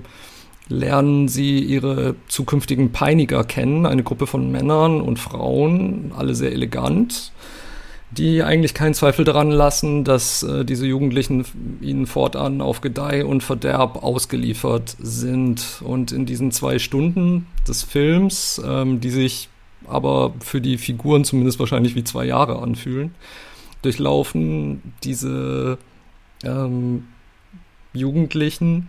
[0.67, 7.31] lernen sie ihre zukünftigen Peiniger kennen, eine Gruppe von Männern und Frauen, alle sehr elegant,
[8.11, 11.45] die eigentlich keinen Zweifel daran lassen, dass äh, diese Jugendlichen
[11.81, 15.81] ihnen fortan auf Gedeih und Verderb ausgeliefert sind.
[15.83, 19.49] Und in diesen zwei Stunden des Films, ähm, die sich
[19.87, 23.13] aber für die Figuren zumindest wahrscheinlich wie zwei Jahre anfühlen,
[23.81, 25.77] durchlaufen diese
[26.43, 27.07] ähm,
[27.93, 28.87] Jugendlichen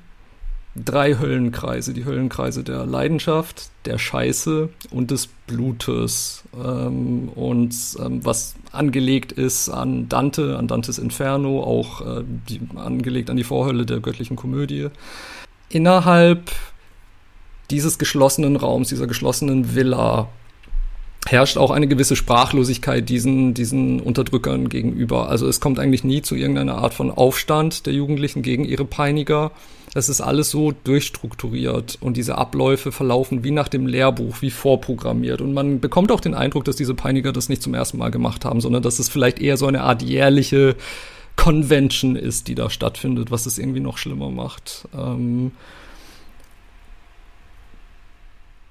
[0.85, 1.93] drei Höllenkreise.
[1.95, 6.45] Die Höllenkreise der Leidenschaft, der Scheiße und des Blutes.
[6.55, 13.31] Ähm, und ähm, was angelegt ist an Dante, an Dantes Inferno, auch äh, die, angelegt
[13.31, 14.89] an die Vorhölle der göttlichen Komödie.
[15.69, 16.53] Innerhalb
[17.71, 20.29] dieses geschlossenen Raums, dieser geschlossenen Villa,
[21.27, 25.29] herrscht auch eine gewisse Sprachlosigkeit diesen, diesen Unterdrückern gegenüber.
[25.29, 29.51] Also es kommt eigentlich nie zu irgendeiner Art von Aufstand der Jugendlichen gegen ihre Peiniger.
[29.97, 35.41] Es ist alles so durchstrukturiert und diese Abläufe verlaufen wie nach dem Lehrbuch, wie vorprogrammiert.
[35.41, 38.45] Und man bekommt auch den Eindruck, dass diese Peiniger das nicht zum ersten Mal gemacht
[38.45, 40.77] haben, sondern dass es vielleicht eher so eine Art jährliche
[41.37, 44.87] Convention ist, die da stattfindet, was es irgendwie noch schlimmer macht.
[44.95, 45.53] Ähm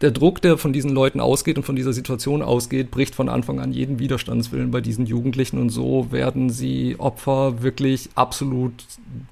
[0.06, 3.60] der Druck, der von diesen Leuten ausgeht und von dieser Situation ausgeht, bricht von Anfang
[3.60, 8.74] an jeden Widerstandswillen bei diesen Jugendlichen und so werden sie Opfer wirklich absolut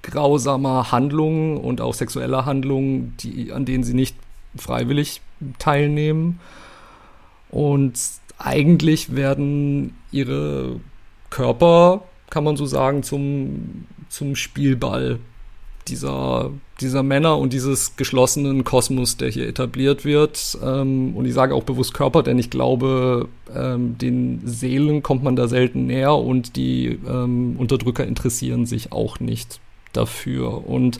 [0.01, 4.15] grausamer Handlungen und auch sexueller Handlungen, die, an denen sie nicht
[4.55, 5.21] freiwillig
[5.59, 6.39] teilnehmen.
[7.51, 7.93] Und
[8.39, 10.79] eigentlich werden ihre
[11.29, 15.19] Körper, kann man so sagen, zum, zum Spielball
[15.87, 20.57] dieser, dieser Männer und dieses geschlossenen Kosmos, der hier etabliert wird.
[20.63, 25.35] Ähm, und ich sage auch bewusst Körper, denn ich glaube, ähm, den Seelen kommt man
[25.35, 29.59] da selten näher und die ähm, Unterdrücker interessieren sich auch nicht
[29.93, 30.67] dafür.
[30.67, 30.99] Und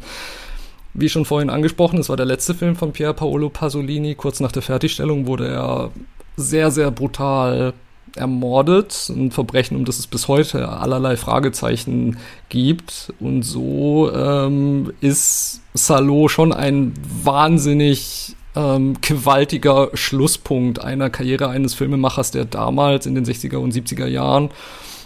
[0.94, 4.16] wie schon vorhin angesprochen, es war der letzte Film von Pier Paolo Pasolini.
[4.16, 5.92] Kurz nach der Fertigstellung wurde er
[6.38, 7.74] sehr, sehr brutal
[8.16, 9.10] ermordet.
[9.10, 12.18] Ein Verbrechen, um das es bis heute allerlei Fragezeichen
[12.50, 13.14] gibt.
[13.20, 16.94] Und so ähm, ist Salo schon ein
[17.24, 24.08] wahnsinnig ähm, gewaltiger Schlusspunkt einer Karriere eines Filmemachers, der damals in den 60er und 70er
[24.08, 24.50] Jahren,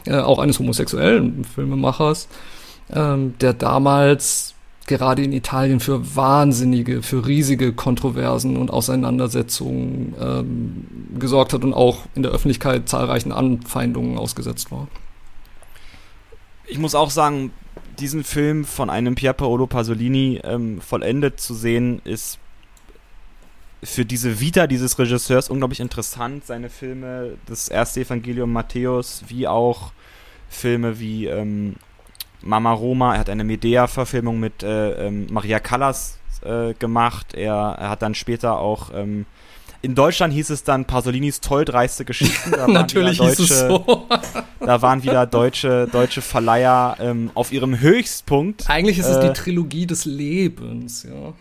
[0.06, 2.28] äh, auch eines homosexuellen Filmemachers,
[2.94, 4.54] ähm, der damals
[4.88, 10.88] gerade in Italien für wahnsinnige, für riesige Kontroversen und Auseinandersetzungen ähm,
[11.20, 14.88] gesorgt hat und auch in der Öffentlichkeit zahlreichen Anfeindungen ausgesetzt war.
[16.66, 17.52] Ich muss auch sagen,
[18.00, 22.40] diesen Film von einem Pier Paolo Pasolini ähm, vollendet zu sehen, ist
[23.84, 26.46] für diese Vita dieses Regisseurs unglaublich interessant.
[26.46, 29.92] Seine Filme, das erste Evangelium Matthäus, wie auch
[30.50, 31.76] Filme wie ähm,
[32.42, 33.14] Mama Roma.
[33.14, 37.34] Er hat eine Medea-Verfilmung mit äh, ähm, Maria Callas äh, gemacht.
[37.34, 39.26] Er, er, hat dann später auch ähm,
[39.82, 42.52] in Deutschland hieß es dann Pasolinis toll dreiste Geschichten.
[42.52, 44.08] Da Natürlich deutsche, hieß es so.
[44.60, 48.70] da waren wieder deutsche, deutsche Verleiher ähm, auf ihrem Höchstpunkt.
[48.70, 51.34] Eigentlich ist es die äh, Trilogie des Lebens, ja.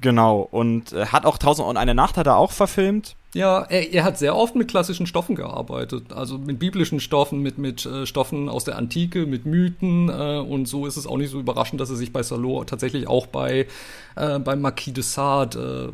[0.00, 3.16] Genau, und äh, hat auch Tausend und eine Nacht hat er auch verfilmt.
[3.34, 7.58] Ja, er, er, hat sehr oft mit klassischen Stoffen gearbeitet, also mit biblischen Stoffen, mit,
[7.58, 11.30] mit äh, Stoffen aus der Antike, mit Mythen äh, und so ist es auch nicht
[11.30, 13.66] so überraschend, dass er sich bei Salot tatsächlich auch bei
[14.14, 15.92] äh, beim Marquis de Sade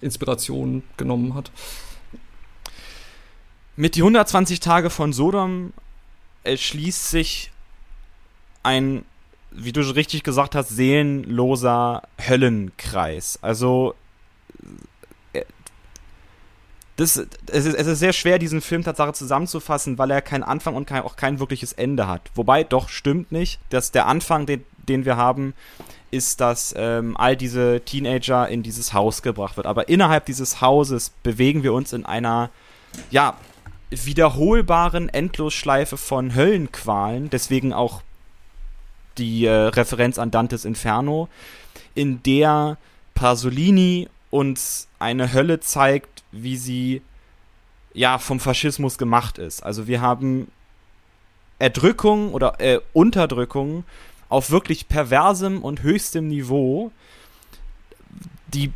[0.00, 1.50] äh, Inspiration genommen hat.
[3.74, 5.72] Mit die 120 Tage von Sodom
[6.44, 7.50] erschließt sich
[8.62, 9.04] ein
[9.50, 13.38] wie du richtig gesagt hast, seelenloser Höllenkreis.
[13.42, 13.94] Also
[16.98, 20.74] das, es, ist, es ist sehr schwer, diesen Film tatsächlich zusammenzufassen, weil er keinen Anfang
[20.74, 22.22] und kein, auch kein wirkliches Ende hat.
[22.34, 25.54] Wobei, doch, stimmt nicht, dass der Anfang, den, den wir haben,
[26.10, 29.68] ist, dass ähm, all diese Teenager in dieses Haus gebracht wird.
[29.68, 32.50] Aber innerhalb dieses Hauses bewegen wir uns in einer,
[33.12, 33.36] ja,
[33.90, 38.02] wiederholbaren Endlosschleife von Höllenqualen, deswegen auch
[39.18, 41.28] die äh, Referenz an Dantes Inferno,
[41.94, 42.76] in der
[43.14, 47.02] Pasolini uns eine Hölle zeigt, wie sie
[47.94, 49.62] ja vom Faschismus gemacht ist.
[49.62, 50.50] Also wir haben
[51.58, 53.84] Erdrückung oder äh, Unterdrückung
[54.28, 56.92] auf wirklich perversem und höchstem Niveau,
[58.48, 58.72] die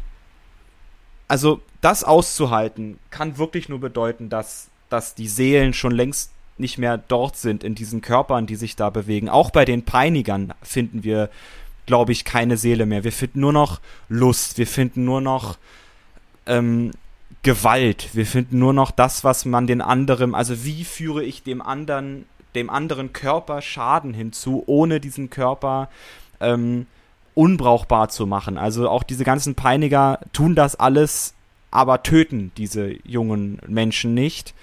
[1.28, 6.98] also das auszuhalten, kann wirklich nur bedeuten, dass, dass die Seelen schon längst nicht mehr
[6.98, 9.28] dort sind in diesen Körpern, die sich da bewegen.
[9.28, 11.30] Auch bei den Peinigern finden wir,
[11.86, 13.02] glaube ich, keine Seele mehr.
[13.04, 15.56] Wir finden nur noch Lust, wir finden nur noch
[16.46, 16.90] ähm,
[17.42, 21.60] Gewalt, wir finden nur noch das, was man den anderen, also wie führe ich dem
[21.60, 22.24] anderen,
[22.54, 25.88] dem anderen Körper Schaden hinzu, ohne diesen Körper
[26.40, 26.86] ähm,
[27.34, 28.58] unbrauchbar zu machen.
[28.58, 31.34] Also auch diese ganzen Peiniger tun das alles,
[31.72, 34.54] aber töten diese jungen Menschen nicht.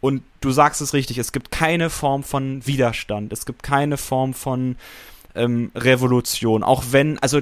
[0.00, 4.32] Und du sagst es richtig, es gibt keine Form von Widerstand, es gibt keine Form
[4.32, 4.76] von
[5.34, 6.62] ähm, Revolution.
[6.62, 7.40] Auch wenn, also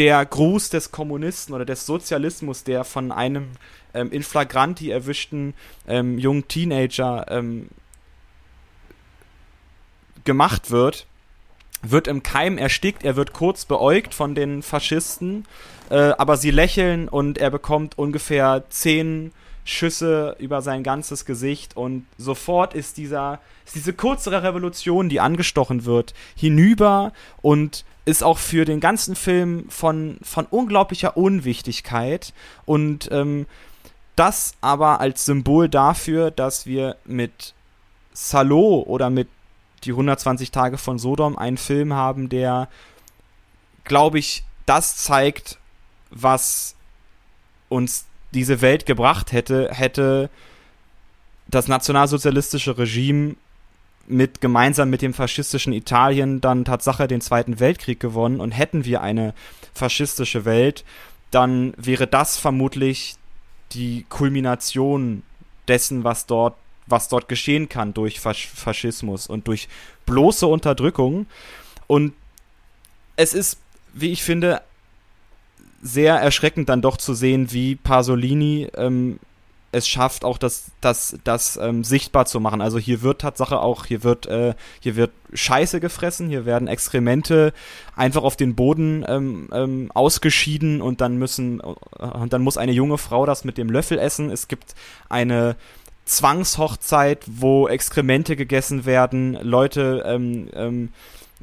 [0.00, 3.48] der Gruß des Kommunisten oder des Sozialismus, der von einem
[3.92, 5.52] ähm, in flagranti erwischten
[5.86, 7.68] ähm, jungen Teenager ähm,
[10.24, 11.06] gemacht wird,
[11.82, 15.44] wird im Keim erstickt, er wird kurz beäugt von den Faschisten,
[15.90, 19.32] äh, aber sie lächeln und er bekommt ungefähr zehn
[19.64, 25.84] Schüsse über sein ganzes Gesicht und sofort ist dieser, ist diese kurze Revolution, die angestochen
[25.84, 32.32] wird, hinüber und ist auch für den ganzen Film von, von unglaublicher Unwichtigkeit
[32.64, 33.46] und ähm,
[34.16, 37.54] das aber als Symbol dafür, dass wir mit
[38.12, 39.28] Salo oder mit
[39.84, 42.68] die 120 Tage von Sodom einen Film haben, der,
[43.84, 45.58] glaube ich, das zeigt,
[46.10, 46.74] was
[47.68, 50.30] uns diese Welt gebracht hätte, hätte
[51.48, 53.36] das nationalsozialistische Regime
[54.06, 59.02] mit gemeinsam mit dem faschistischen Italien dann Tatsache den Zweiten Weltkrieg gewonnen und hätten wir
[59.02, 59.34] eine
[59.72, 60.84] faschistische Welt,
[61.30, 63.16] dann wäre das vermutlich
[63.72, 65.22] die Kulmination
[65.68, 66.54] dessen, was dort
[66.86, 69.68] was dort geschehen kann durch Fasch Faschismus und durch
[70.06, 71.26] bloße Unterdrückung.
[71.86, 72.14] Und
[73.14, 73.60] es ist,
[73.92, 74.62] wie ich finde,
[75.82, 79.18] sehr erschreckend dann doch zu sehen, wie Pasolini ähm,
[79.72, 82.60] es schafft, auch das, das, das ähm, sichtbar zu machen.
[82.60, 87.52] Also hier wird Tatsache auch, hier wird, äh, hier wird Scheiße gefressen, hier werden Exkremente
[87.94, 92.72] einfach auf den Boden ähm, ähm, ausgeschieden und dann müssen, äh, und dann muss eine
[92.72, 94.30] junge Frau das mit dem Löffel essen.
[94.30, 94.74] Es gibt
[95.08, 95.56] eine
[96.04, 100.88] Zwangshochzeit, wo Exkremente gegessen werden, Leute ähm, ähm,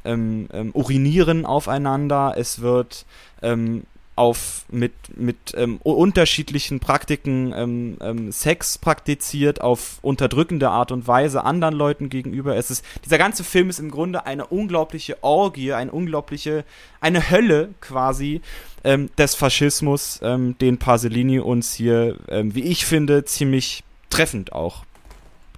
[0.04, 3.06] ähm, ähm urinieren aufeinander, es wird
[3.40, 3.84] ähm,
[4.18, 11.44] auf mit, mit ähm, unterschiedlichen Praktiken ähm, ähm, Sex praktiziert, auf unterdrückende Art und Weise
[11.44, 12.56] anderen Leuten gegenüber.
[12.56, 16.64] Es ist, dieser ganze Film ist im Grunde eine unglaubliche Orgie, eine unglaubliche,
[17.00, 18.42] eine Hölle quasi
[18.84, 24.84] ähm, des Faschismus, ähm, den Pasolini uns hier, ähm, wie ich finde, ziemlich treffend auch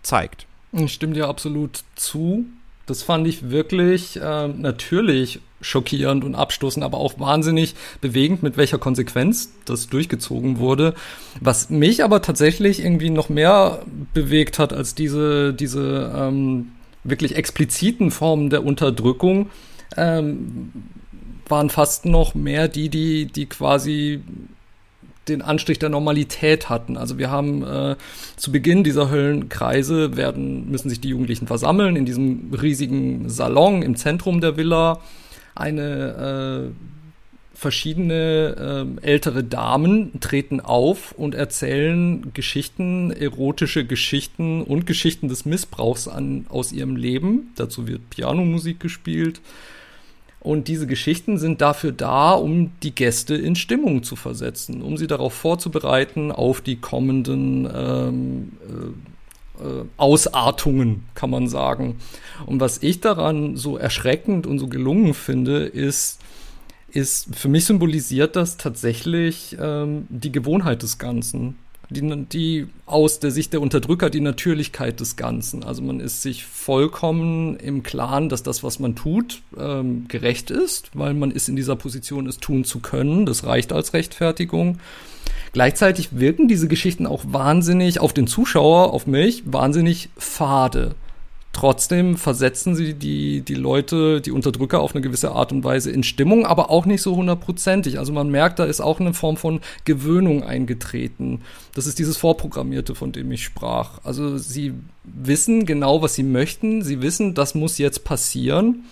[0.03, 0.47] zeigt.
[0.73, 2.47] Ich stimme dir absolut zu.
[2.91, 8.79] Das fand ich wirklich äh, natürlich schockierend und abstoßend, aber auch wahnsinnig bewegend, mit welcher
[8.79, 10.95] Konsequenz das durchgezogen wurde.
[11.41, 13.83] Was mich aber tatsächlich irgendwie noch mehr
[14.13, 16.73] bewegt hat als diese, diese ähm,
[17.05, 19.51] wirklich expliziten Formen der Unterdrückung,
[19.97, 20.73] ähm,
[21.47, 24.21] waren fast noch mehr die, die, die quasi
[25.29, 26.97] den Anstrich der Normalität hatten.
[26.97, 27.97] Also wir haben äh,
[28.37, 33.97] zu Beginn dieser Höllenkreise werden, müssen sich die Jugendlichen versammeln in diesem riesigen Salon im
[33.97, 35.01] Zentrum der Villa.
[35.55, 36.91] Eine äh,
[37.61, 46.09] verschiedene äh, ältere Damen treten auf und erzählen Geschichten, erotische Geschichten und Geschichten des Missbrauchs
[46.09, 47.53] an, aus ihrem Leben.
[47.57, 49.43] Dazu wird Pianomusik gespielt.
[50.41, 55.07] Und diese Geschichten sind dafür da, um die Gäste in Stimmung zu versetzen, um sie
[55.07, 61.97] darauf vorzubereiten, auf die kommenden ähm, äh, äh, Ausartungen, kann man sagen.
[62.47, 66.21] Und was ich daran so erschreckend und so gelungen finde, ist,
[66.91, 71.57] ist für mich symbolisiert das tatsächlich ähm, die Gewohnheit des Ganzen
[71.91, 75.65] die, die aus der Sicht der Unterdrücker die Natürlichkeit des Ganzen.
[75.65, 80.91] Also man ist sich vollkommen im Klaren, dass das, was man tut, ähm, gerecht ist,
[80.95, 83.27] weil man ist in dieser Position, es tun zu können.
[83.27, 84.79] Das reicht als Rechtfertigung.
[85.53, 90.95] Gleichzeitig wirken diese Geschichten auch wahnsinnig auf den Zuschauer, auf mich, wahnsinnig fade.
[91.53, 96.05] Trotzdem versetzen sie die, die Leute, die Unterdrücker auf eine gewisse Art und Weise in
[96.05, 97.99] Stimmung, aber auch nicht so hundertprozentig.
[97.99, 101.41] Also man merkt, da ist auch eine Form von Gewöhnung eingetreten.
[101.75, 103.99] Das ist dieses Vorprogrammierte, von dem ich sprach.
[104.05, 106.83] Also sie wissen genau, was sie möchten.
[106.83, 108.85] Sie wissen, das muss jetzt passieren.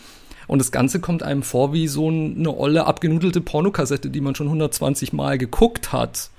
[0.48, 4.48] Und das Ganze kommt einem vor wie so eine olle, abgenudelte Pornokassette, die man schon
[4.48, 6.30] 120 Mal geguckt hat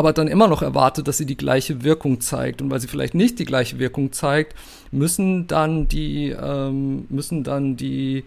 [0.00, 2.62] aber dann immer noch erwartet, dass sie die gleiche Wirkung zeigt.
[2.62, 4.56] Und weil sie vielleicht nicht die gleiche Wirkung zeigt,
[4.90, 8.24] müssen dann die, ähm, müssen dann die,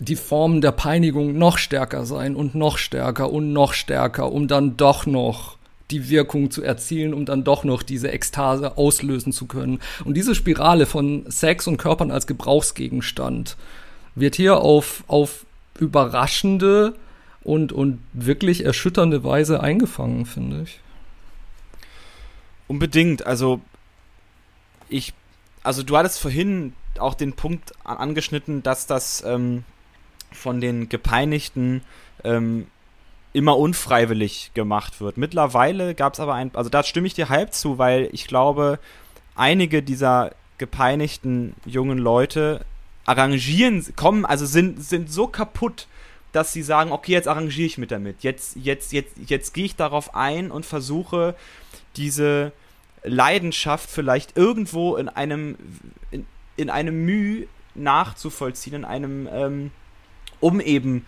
[0.00, 4.76] die Formen der Peinigung noch stärker sein und noch stärker und noch stärker, um dann
[4.76, 5.56] doch noch
[5.90, 9.80] die Wirkung zu erzielen, um dann doch noch diese Ekstase auslösen zu können.
[10.04, 13.56] Und diese Spirale von Sex und Körpern als Gebrauchsgegenstand
[14.14, 15.46] wird hier auf, auf
[15.78, 16.92] überraschende,
[17.44, 20.80] und, und wirklich erschütternde Weise eingefangen, finde ich.
[22.66, 23.26] Unbedingt.
[23.26, 23.60] Also,
[24.88, 25.12] ich,
[25.62, 29.64] also du hattest vorhin auch den Punkt angeschnitten, dass das ähm,
[30.32, 31.82] von den Gepeinigten
[32.24, 32.66] ähm,
[33.34, 35.18] immer unfreiwillig gemacht wird.
[35.18, 38.78] Mittlerweile gab es aber ein, also da stimme ich dir halb zu, weil ich glaube,
[39.34, 42.64] einige dieser gepeinigten jungen Leute
[43.04, 45.88] arrangieren, kommen, also sind, sind so kaputt
[46.34, 48.22] dass sie sagen, okay, jetzt arrangiere ich mit damit.
[48.22, 51.36] Jetzt, jetzt, jetzt, jetzt gehe ich darauf ein und versuche
[51.96, 52.52] diese
[53.04, 55.56] Leidenschaft vielleicht irgendwo in einem,
[56.10, 56.26] in,
[56.56, 59.70] in einem Mühe nachzuvollziehen, in einem, ähm,
[60.40, 61.06] um eben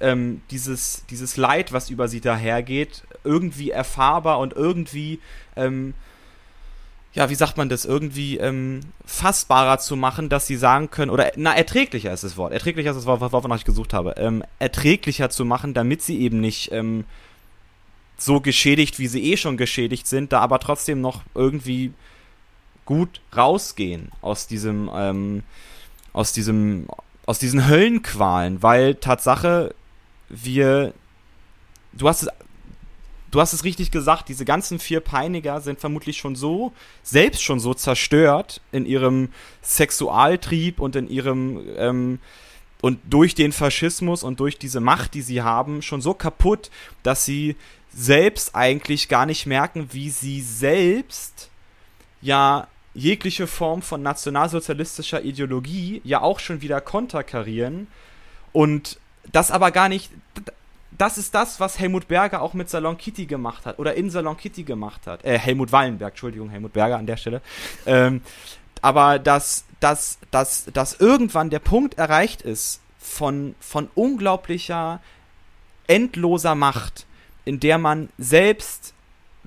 [0.00, 5.20] ähm, dieses, dieses Leid, was über sie dahergeht, irgendwie erfahrbar und irgendwie
[5.56, 5.94] ähm,
[7.16, 11.32] ja, wie sagt man das, irgendwie ähm, fassbarer zu machen, dass sie sagen können, oder
[11.36, 15.30] na, erträglicher ist das Wort, erträglicher ist das Wort, wonach ich gesucht habe, ähm, erträglicher
[15.30, 17.06] zu machen, damit sie eben nicht ähm,
[18.18, 21.94] so geschädigt, wie sie eh schon geschädigt sind, da aber trotzdem noch irgendwie
[22.84, 25.42] gut rausgehen aus diesem, ähm,
[26.12, 26.86] aus diesem,
[27.24, 29.74] aus diesen Höllenqualen, weil Tatsache,
[30.28, 30.92] wir,
[31.94, 32.28] du hast es
[33.30, 36.72] du hast es richtig gesagt, diese ganzen vier Peiniger sind vermutlich schon so,
[37.02, 39.30] selbst schon so zerstört in ihrem
[39.62, 42.18] Sexualtrieb und in ihrem, ähm,
[42.82, 46.70] und durch den Faschismus und durch diese Macht, die sie haben, schon so kaputt,
[47.02, 47.56] dass sie
[47.92, 51.50] selbst eigentlich gar nicht merken, wie sie selbst
[52.20, 57.86] ja jegliche Form von nationalsozialistischer Ideologie ja auch schon wieder konterkarieren
[58.52, 58.98] und
[59.32, 60.10] das aber gar nicht,
[60.98, 64.36] das ist das, was Helmut Berger auch mit Salon Kitty gemacht hat oder in Salon
[64.36, 65.24] Kitty gemacht hat.
[65.24, 67.40] Äh, Helmut Wallenberg, Entschuldigung, Helmut Berger an der Stelle.
[67.86, 68.22] Ähm,
[68.82, 75.00] aber dass, dass, dass, dass irgendwann der Punkt erreicht ist von, von unglaublicher,
[75.86, 77.06] endloser Macht,
[77.44, 78.94] in der man selbst,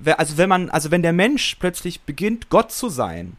[0.04, 3.36] also wenn man, also wenn der Mensch plötzlich beginnt, Gott zu sein,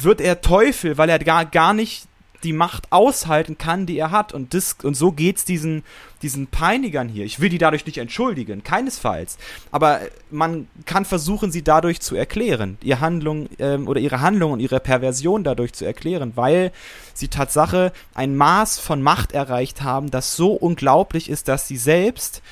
[0.00, 2.06] wird er Teufel, weil er gar, gar nicht
[2.46, 4.32] die Macht aushalten kann, die er hat.
[4.32, 5.82] Und, das, und so geht's diesen,
[6.22, 7.24] diesen Peinigern hier.
[7.24, 9.36] Ich will die dadurch nicht entschuldigen, keinesfalls.
[9.72, 12.78] Aber man kann versuchen, sie dadurch zu erklären.
[12.82, 16.70] Ihr Handlung ähm, oder ihre Handlung und ihre Perversion dadurch zu erklären, weil
[17.14, 22.42] sie Tatsache ein Maß von Macht erreicht haben, das so unglaublich ist, dass sie selbst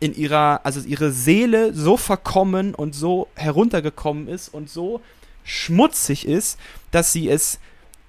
[0.00, 5.00] in ihrer, also ihre Seele so verkommen und so heruntergekommen ist und so
[5.44, 6.58] schmutzig ist,
[6.90, 7.60] dass sie es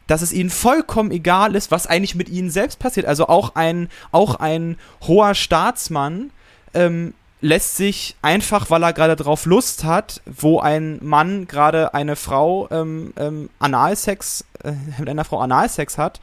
[0.07, 3.05] dass es ihnen vollkommen egal ist, was eigentlich mit ihnen selbst passiert.
[3.05, 6.31] Also auch ein, auch ein hoher Staatsmann
[6.73, 12.15] ähm, lässt sich einfach, weil er gerade drauf Lust hat, wo ein Mann gerade eine
[12.15, 16.19] Frau ähm, ähm, Analsex, äh, mit einer Frau Analsex hat,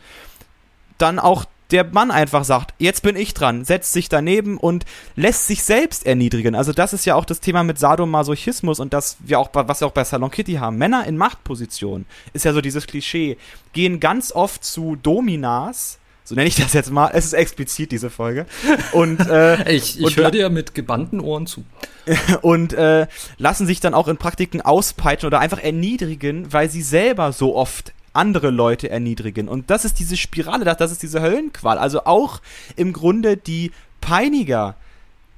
[0.99, 4.84] dann auch der Mann einfach sagt, jetzt bin ich dran, setzt sich daneben und
[5.16, 6.54] lässt sich selbst erniedrigen.
[6.54, 9.86] Also das ist ja auch das Thema mit Sadomasochismus und das wir auch was wir
[9.86, 10.76] auch bei Salon Kitty haben.
[10.76, 13.36] Männer in Machtpositionen ist ja so dieses Klischee,
[13.72, 17.10] gehen ganz oft zu Dominas, so nenne ich das jetzt mal.
[17.12, 18.46] Es ist explizit diese Folge.
[18.92, 21.64] Und äh, ich, ich höre dir mit gebannten Ohren zu.
[22.42, 23.06] und äh,
[23.36, 27.92] lassen sich dann auch in Praktiken auspeitschen oder einfach erniedrigen, weil sie selber so oft
[28.14, 29.48] andere Leute erniedrigen.
[29.48, 31.78] Und das ist diese Spirale, das, ist diese Höllenqual.
[31.78, 32.40] Also auch
[32.76, 34.76] im Grunde die Peiniger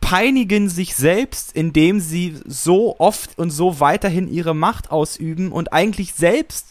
[0.00, 6.14] peinigen sich selbst, indem sie so oft und so weiterhin ihre Macht ausüben und eigentlich
[6.14, 6.68] selbst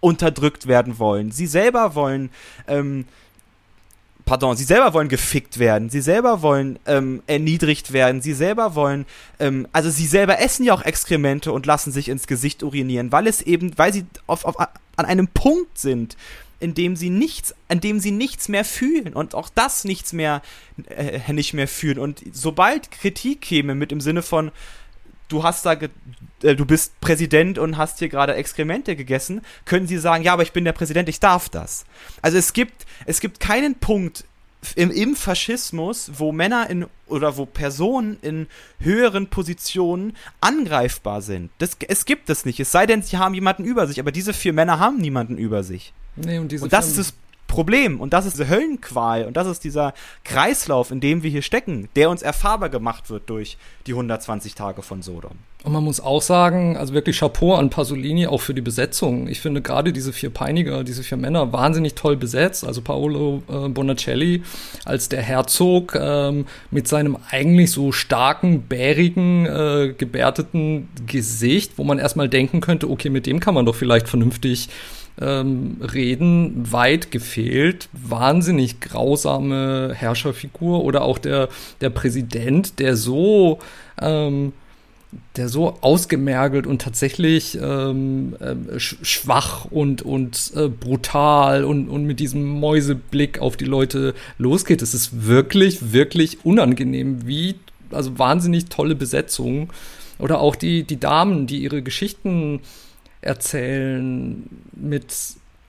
[0.00, 1.30] unterdrückt werden wollen.
[1.30, 2.30] Sie selber wollen
[2.66, 3.04] ähm,
[4.28, 9.06] pardon, sie selber wollen gefickt werden, sie selber wollen ähm, erniedrigt werden, sie selber wollen,
[9.40, 13.26] ähm, also sie selber essen ja auch Exkremente und lassen sich ins Gesicht urinieren, weil
[13.26, 14.56] es eben, weil sie auf, auf,
[14.98, 16.16] an einem Punkt sind,
[16.60, 20.42] in dem sie nichts, an dem sie nichts mehr fühlen und auch das nichts mehr,
[20.88, 21.98] äh, nicht mehr fühlen.
[21.98, 24.50] Und sobald Kritik käme mit im Sinne von,
[25.28, 29.98] du hast da, äh, du bist Präsident und hast hier gerade Exkremente gegessen, können sie
[29.98, 31.84] sagen, ja, aber ich bin der Präsident, ich darf das.
[32.22, 34.24] Also es gibt, es gibt keinen Punkt
[34.74, 38.46] im, im Faschismus, wo Männer in oder wo Personen in
[38.80, 41.50] höheren Positionen angreifbar sind.
[41.58, 42.60] Das, es gibt es nicht.
[42.60, 45.62] Es sei denn, sie haben jemanden über sich, aber diese vier Männer haben niemanden über
[45.62, 45.92] sich.
[46.16, 47.14] Nee, und, und das ist das
[47.48, 51.42] Problem und das ist diese Höllenqual und das ist dieser Kreislauf, in dem wir hier
[51.42, 55.32] stecken, der uns erfahrbar gemacht wird durch die 120 Tage von Sodom.
[55.64, 59.26] Und man muss auch sagen, also wirklich Chapeau an Pasolini auch für die Besetzung.
[59.26, 62.64] Ich finde gerade diese vier Peiniger, diese vier Männer wahnsinnig toll besetzt.
[62.64, 64.44] Also Paolo äh, Bonacelli
[64.84, 71.98] als der Herzog ähm, mit seinem eigentlich so starken, bärigen, äh, gebärteten Gesicht, wo man
[71.98, 74.68] erstmal denken könnte, okay, mit dem kann man doch vielleicht vernünftig
[75.20, 77.88] ähm, reden, weit gefehlt.
[77.92, 81.48] Wahnsinnig grausame Herrscherfigur oder auch der,
[81.80, 83.58] der Präsident, der so
[84.00, 84.52] ähm,
[85.36, 92.20] der so ausgemergelt und tatsächlich ähm, äh, schwach und, und äh, brutal und, und mit
[92.20, 94.82] diesem Mäuseblick auf die Leute losgeht.
[94.82, 97.54] Es ist wirklich, wirklich unangenehm, wie,
[97.90, 99.70] also wahnsinnig tolle Besetzung.
[100.18, 102.60] Oder auch die, die Damen, die ihre Geschichten
[103.20, 105.14] erzählen mit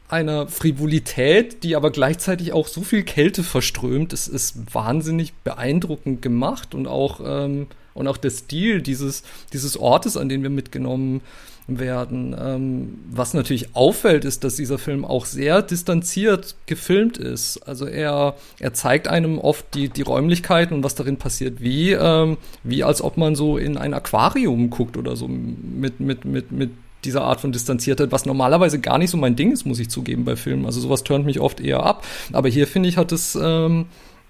[0.09, 4.11] einer Frivolität, die aber gleichzeitig auch so viel Kälte verströmt.
[4.11, 9.23] Es ist wahnsinnig beeindruckend gemacht und auch, ähm, und auch der Stil dieses,
[9.53, 11.21] dieses Ortes, an den wir mitgenommen
[11.67, 12.35] werden.
[12.39, 17.57] Ähm, was natürlich auffällt, ist, dass dieser Film auch sehr distanziert gefilmt ist.
[17.67, 22.37] Also er, er zeigt einem oft die, die Räumlichkeiten und was darin passiert, wie, ähm,
[22.63, 26.71] wie als ob man so in ein Aquarium guckt oder so mit, mit, mit, mit
[27.05, 30.25] dieser Art von Distanziertheit, was normalerweise gar nicht so mein Ding ist, muss ich zugeben
[30.25, 30.65] bei Filmen.
[30.65, 32.05] Also sowas turnt mich oft eher ab.
[32.33, 33.85] Aber hier finde ich, hat es, ähm,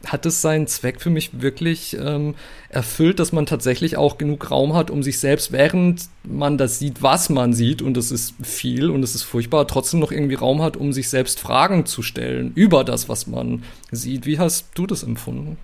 [0.05, 2.36] hat es seinen Zweck für mich wirklich ähm,
[2.70, 7.01] erfüllt, dass man tatsächlich auch genug Raum hat, um sich selbst, während man das sieht,
[7.01, 10.61] was man sieht, und das ist viel und das ist furchtbar, trotzdem noch irgendwie Raum
[10.61, 14.26] hat, um sich selbst Fragen zu stellen über das, was man sieht.
[14.26, 15.57] Wie hast du das empfunden?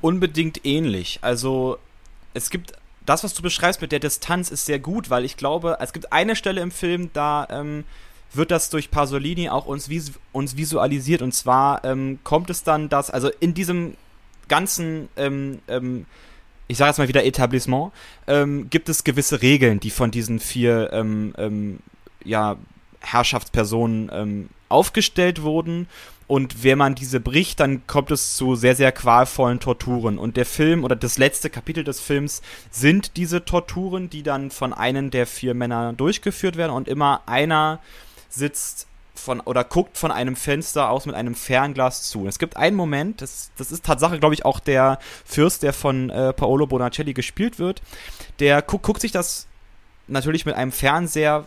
[0.00, 1.18] Unbedingt ähnlich.
[1.22, 1.78] Also
[2.34, 2.72] es gibt
[3.08, 6.12] das, was du beschreibst mit der Distanz, ist sehr gut, weil ich glaube, es gibt
[6.12, 7.84] eine Stelle im Film, da ähm,
[8.34, 11.22] wird das durch Pasolini auch uns, vis uns visualisiert.
[11.22, 13.94] Und zwar ähm, kommt es dann, dass, also in diesem
[14.48, 16.04] ganzen, ähm, ähm
[16.70, 17.92] ich sage jetzt mal wieder Etablissement,
[18.26, 21.78] ähm, gibt es gewisse Regeln, die von diesen vier ähm,
[22.24, 22.56] ja,
[23.00, 25.88] Herrschaftspersonen aufgestellt wurden
[26.28, 30.18] und wenn man diese bricht, dann kommt es zu sehr, sehr qualvollen Torturen.
[30.18, 34.74] Und der Film oder das letzte Kapitel des Films sind diese Torturen, die dann von
[34.74, 36.72] einem der vier Männer durchgeführt werden.
[36.72, 37.80] Und immer einer
[38.28, 42.28] sitzt von oder guckt von einem Fenster aus mit einem Fernglas zu.
[42.28, 46.10] Es gibt einen Moment, das, das ist Tatsache, glaube ich, auch der Fürst, der von
[46.10, 47.82] äh, Paolo Bonacelli gespielt wird,
[48.38, 49.46] der gu guckt sich das
[50.08, 51.46] natürlich mit einem Fernseher,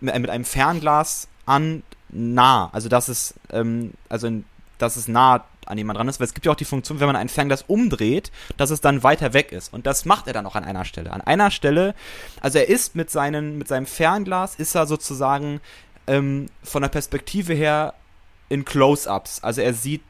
[0.00, 2.70] mit, mit einem Fernglas an, nah.
[2.72, 4.44] Also dass es, ähm, also in,
[4.78, 7.06] dass es nah an jemand dran ist, weil es gibt ja auch die Funktion, wenn
[7.06, 9.72] man ein Fernglas umdreht, dass es dann weiter weg ist.
[9.72, 11.12] Und das macht er dann auch an einer Stelle.
[11.12, 11.94] An einer Stelle,
[12.40, 15.60] also er ist mit, seinen, mit seinem Fernglas, ist er sozusagen
[16.06, 17.94] ähm, von der Perspektive her
[18.48, 19.42] in Close-Ups.
[19.42, 20.02] Also er sieht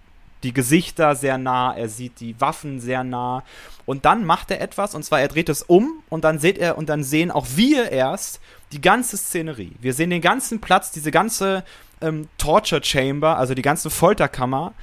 [0.43, 3.45] die Gesichter sehr nah, er sieht die Waffen sehr nah.
[3.87, 6.79] Und dann macht er etwas, und zwar er dreht es um und dann seht er
[6.79, 8.41] und dann sehen auch wir erst
[8.73, 9.73] die ganze Szenerie.
[9.81, 11.63] Wir sehen den ganzen Platz, diese ganze
[12.03, 14.75] ähm, Torture Chamber, also die ganze Folterkammer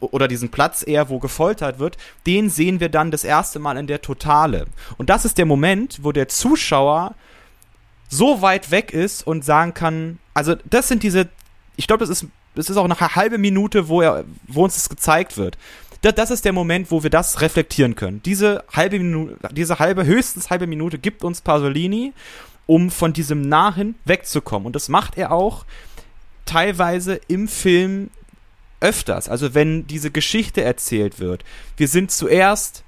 [0.00, 1.96] oder diesen Platz eher, wo gefoltert wird,
[2.26, 4.66] den sehen wir dann das erste Mal in der Totale.
[4.96, 7.14] Und das ist der Moment, wo der Zuschauer
[8.08, 11.28] so weit weg ist und sagen kann, also das sind diese,
[11.76, 12.26] ich glaube, das ist
[12.58, 15.56] es ist auch nach einer halben Minute, wo, er, wo uns das gezeigt wird.
[16.02, 18.22] Das, das ist der Moment, wo wir das reflektieren können.
[18.22, 22.12] Diese halbe Minute, diese halbe, höchstens halbe Minute gibt uns Pasolini,
[22.66, 24.66] um von diesem Nahen wegzukommen.
[24.66, 25.64] Und das macht er auch
[26.48, 28.10] teilweise im Film
[28.80, 29.28] öfters.
[29.28, 31.44] Also wenn diese Geschichte erzählt wird.
[31.76, 32.84] Wir sind zuerst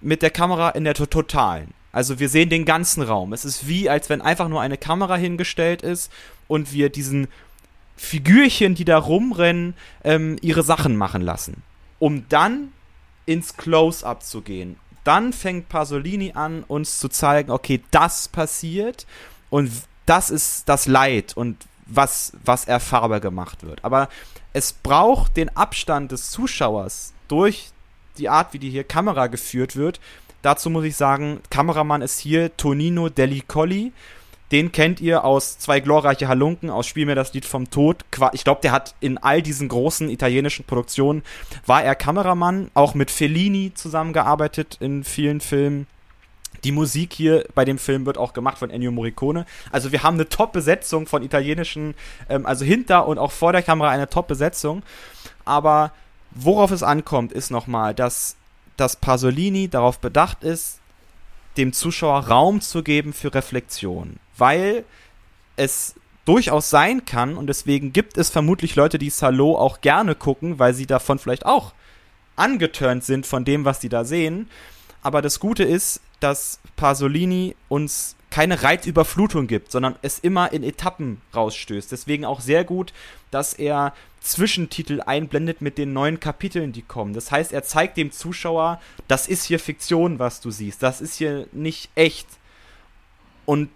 [0.00, 1.72] mit der Kamera in der Totalen.
[1.92, 3.32] Also wir sehen den ganzen Raum.
[3.32, 6.12] Es ist wie, als wenn einfach nur eine Kamera hingestellt ist
[6.48, 7.28] und wir diesen
[7.96, 11.62] Figürchen, die da rumrennen, ähm, ihre Sachen machen lassen.
[11.98, 12.72] Um dann
[13.24, 14.76] ins Close-up zu gehen.
[15.04, 19.06] Dann fängt Pasolini an, uns zu zeigen, okay, das passiert
[19.48, 19.70] und
[20.04, 23.84] das ist das Leid und was, was erfahrbar gemacht wird.
[23.84, 24.08] Aber
[24.52, 27.70] es braucht den Abstand des Zuschauers durch
[28.18, 30.00] die Art, wie die hier Kamera geführt wird.
[30.42, 33.92] Dazu muss ich sagen, Kameramann ist hier Tonino Delicoli.
[34.52, 38.04] Den kennt ihr aus zwei glorreiche Halunken, aus Spiel mir das Lied vom Tod.
[38.32, 41.24] Ich glaube, der hat in all diesen großen italienischen Produktionen,
[41.66, 45.88] war er Kameramann, auch mit Fellini zusammengearbeitet in vielen Filmen.
[46.66, 49.46] Die Musik hier bei dem Film wird auch gemacht von Ennio Morricone.
[49.70, 51.94] Also wir haben eine Top-Besetzung von italienischen,
[52.28, 54.82] ähm, also hinter und auch vor der Kamera eine Top-Besetzung.
[55.44, 55.92] Aber
[56.32, 58.34] worauf es ankommt, ist nochmal, dass,
[58.76, 60.80] dass Pasolini darauf bedacht ist,
[61.56, 64.16] dem Zuschauer Raum zu geben für Reflexion.
[64.36, 64.84] Weil
[65.54, 65.94] es
[66.24, 70.74] durchaus sein kann, und deswegen gibt es vermutlich Leute, die Salo auch gerne gucken, weil
[70.74, 71.74] sie davon vielleicht auch
[72.34, 74.50] angeturnt sind von dem, was sie da sehen.
[75.00, 81.20] Aber das Gute ist, dass Pasolini uns keine Reizüberflutung gibt, sondern es immer in Etappen
[81.34, 81.90] rausstößt.
[81.90, 82.92] Deswegen auch sehr gut,
[83.30, 87.14] dass er Zwischentitel einblendet mit den neuen Kapiteln, die kommen.
[87.14, 90.82] Das heißt, er zeigt dem Zuschauer, das ist hier Fiktion, was du siehst.
[90.82, 92.26] Das ist hier nicht echt.
[93.44, 93.70] Und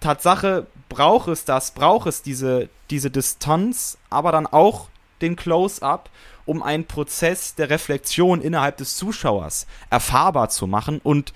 [0.00, 4.88] Tatsache braucht es das, braucht es diese, diese Distanz, aber dann auch
[5.20, 6.08] den Close-up,
[6.46, 11.32] um einen Prozess der Reflexion innerhalb des Zuschauers erfahrbar zu machen und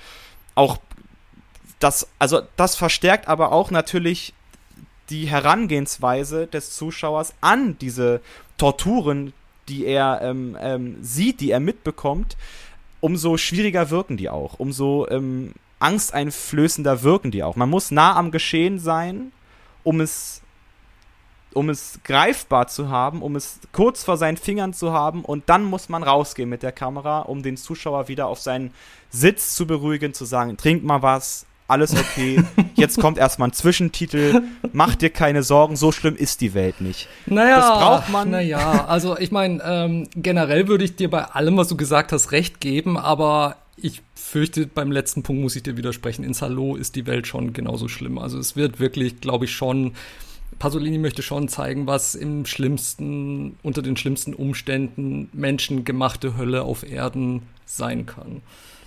[0.55, 0.79] auch
[1.79, 4.35] das, also das verstärkt aber auch natürlich
[5.11, 8.21] die Herangehensweise des Zuschauers an diese
[8.57, 9.33] Torturen,
[9.69, 12.37] die er ähm, ähm, sieht, die er mitbekommt,
[13.01, 17.57] umso schwieriger wirken die auch, umso ähm, angsteinflößender wirken die auch.
[17.57, 19.33] Man muss nah am Geschehen sein,
[19.83, 20.42] um es,
[21.55, 25.65] um es greifbar zu haben, um es kurz vor seinen Fingern zu haben und dann
[25.65, 28.73] muss man rausgehen mit der Kamera, um den Zuschauer wieder auf seinen
[29.11, 32.43] Sitz zu beruhigen, zu sagen, trink mal was, alles okay.
[32.75, 34.43] Jetzt kommt erstmal ein Zwischentitel.
[34.73, 37.09] Mach dir keine Sorgen, so schlimm ist die Welt nicht.
[37.27, 38.31] Naja, das braucht man.
[38.31, 42.33] Naja, also ich meine, ähm, generell würde ich dir bei allem, was du gesagt hast,
[42.33, 46.25] recht geben, aber ich fürchte, beim letzten Punkt muss ich dir widersprechen.
[46.25, 48.19] In Salo ist die Welt schon genauso schlimm.
[48.19, 49.95] Also es wird wirklich, glaube ich, schon.
[50.63, 57.43] Pasolini möchte schon zeigen, was im schlimmsten, unter den schlimmsten Umständen menschengemachte Hölle auf Erden
[57.67, 58.43] sein kann.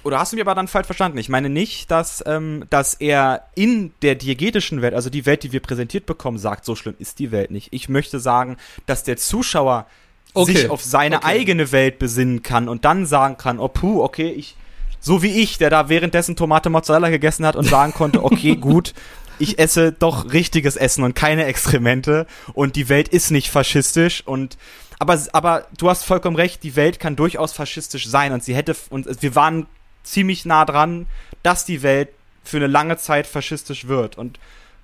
[0.05, 1.17] Oder hast du mich aber dann falsch verstanden?
[1.17, 5.51] Ich meine nicht, dass, ähm, dass er in der diegetischen Welt, also die Welt, die
[5.51, 7.67] wir präsentiert bekommen, sagt, so schlimm ist die Welt nicht.
[7.71, 8.55] Ich möchte sagen,
[8.85, 9.85] dass der Zuschauer
[10.33, 10.53] okay.
[10.53, 11.27] sich auf seine okay.
[11.27, 14.55] eigene Welt besinnen kann und dann sagen kann, oh puh, okay, ich,
[15.01, 18.93] so wie ich, der da währenddessen Tomate Mozzarella gegessen hat und sagen konnte, okay, gut,
[19.39, 24.57] ich esse doch richtiges Essen und keine Exkremente und die Welt ist nicht faschistisch und
[24.97, 28.75] aber, aber du hast vollkommen recht, die Welt kann durchaus faschistisch sein und sie hätte
[28.89, 29.67] und wir waren
[30.03, 31.07] ziemlich nah dran,
[31.43, 32.09] dass die Welt
[32.43, 34.17] für eine lange Zeit faschistisch wird.
[34.17, 34.39] Und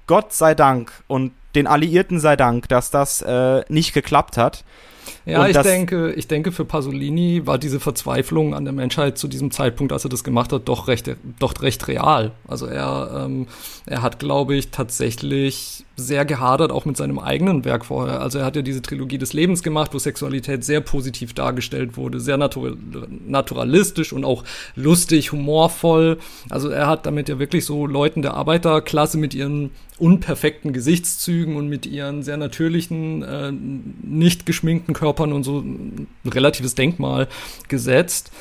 [0.07, 4.63] Gott sei Dank und den Alliierten sei Dank, dass das äh, nicht geklappt hat.
[5.26, 9.51] Ja, ich denke, ich denke, für Pasolini war diese Verzweiflung an der Menschheit zu diesem
[9.51, 11.09] Zeitpunkt, als er das gemacht hat, doch recht,
[11.39, 12.32] doch recht real.
[12.47, 13.47] Also er, ähm,
[13.86, 18.21] er hat, glaube ich, tatsächlich sehr gehadert, auch mit seinem eigenen Werk vorher.
[18.21, 22.19] Also er hat ja diese Trilogie des Lebens gemacht, wo Sexualität sehr positiv dargestellt wurde,
[22.19, 22.77] sehr natur
[23.27, 24.43] naturalistisch und auch
[24.75, 26.17] lustig, humorvoll.
[26.49, 31.67] Also er hat damit ja wirklich so Leuten der Arbeiterklasse mit ihren unperfekten Gesichtszügen und
[31.69, 37.27] mit ihren sehr natürlichen, äh, nicht geschminkten Körpern und so ein relatives Denkmal
[37.67, 38.31] gesetzt.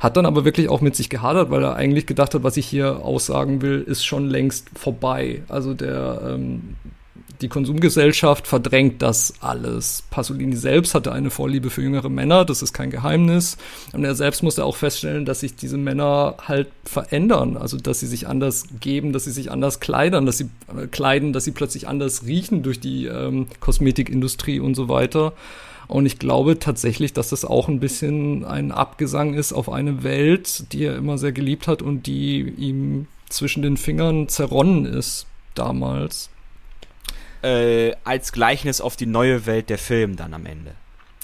[0.00, 2.66] Hat dann aber wirklich auch mit sich gehadert, weil er eigentlich gedacht hat, was ich
[2.66, 5.42] hier aussagen will, ist schon längst vorbei.
[5.48, 6.76] Also der ähm,
[7.40, 10.02] die Konsumgesellschaft verdrängt das alles.
[10.10, 13.56] Pasolini selbst hatte eine Vorliebe für jüngere Männer, das ist kein Geheimnis.
[13.92, 18.06] Und er selbst musste auch feststellen, dass sich diese Männer halt verändern, also dass sie
[18.06, 21.88] sich anders geben, dass sie sich anders kleidern, dass sie äh, kleiden, dass sie plötzlich
[21.88, 25.32] anders riechen durch die ähm, Kosmetikindustrie und so weiter.
[25.88, 30.72] Und ich glaube tatsächlich, dass das auch ein bisschen ein Abgesang ist auf eine Welt,
[30.72, 36.30] die er immer sehr geliebt hat und die ihm zwischen den Fingern zerronnen ist damals
[37.42, 40.72] äh, als Gleichnis auf die neue Welt der Film dann am Ende.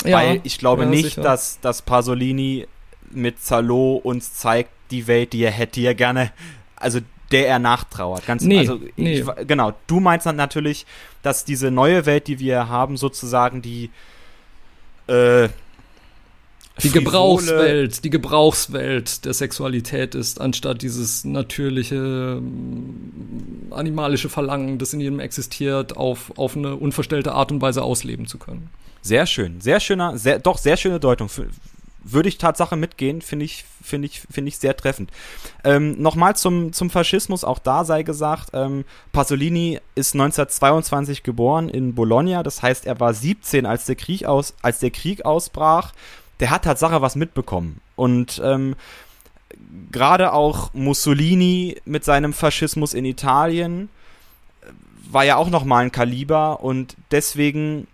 [0.04, 2.66] Ja, Weil ich glaube ja, nicht, dass, dass Pasolini
[3.10, 6.30] mit Zalo uns zeigt, die Welt, die er hätte, die er gerne,
[6.76, 7.00] also
[7.32, 8.24] der er nachtrauert.
[8.26, 9.20] Ganz, nee, also, nee.
[9.20, 10.86] Ich, genau, du meinst dann natürlich,
[11.22, 13.90] dass diese neue Welt, die wir haben, sozusagen die
[15.08, 15.48] äh,
[16.82, 25.00] die Gebrauchswelt, die Gebrauchswelt der Sexualität ist, anstatt dieses natürliche mm, animalische Verlangen, das in
[25.00, 28.68] jedem existiert, auf, auf eine unverstellte Art und Weise ausleben zu können.
[29.00, 31.30] Sehr schön, sehr schöner, sehr, doch sehr schöne Deutung.
[32.08, 35.10] Würde ich Tatsache mitgehen, finde ich, finde ich, finde ich sehr treffend.
[35.64, 41.94] Ähm, Nochmal zum, zum Faschismus, auch da sei gesagt, ähm, Pasolini ist 1922 geboren in
[41.94, 45.92] Bologna, das heißt, er war 17, als der Krieg aus, als der Krieg ausbrach
[46.40, 47.80] der hat Tatsache was mitbekommen.
[47.94, 48.76] Und ähm,
[49.90, 53.88] gerade auch Mussolini mit seinem Faschismus in Italien
[54.62, 54.66] äh,
[55.10, 57.86] war ja auch nochmal ein Kaliber und deswegen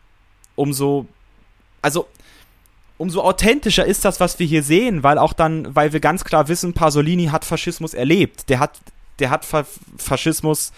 [0.55, 1.07] umso,
[1.81, 2.09] also
[2.99, 6.49] umso authentischer ist das, was wir hier sehen, weil auch dann, weil wir ganz klar
[6.49, 8.49] wissen, Pasolini hat Faschismus erlebt.
[8.49, 8.79] Der hat,
[9.19, 9.65] der hat Fa
[9.97, 10.73] Faschismus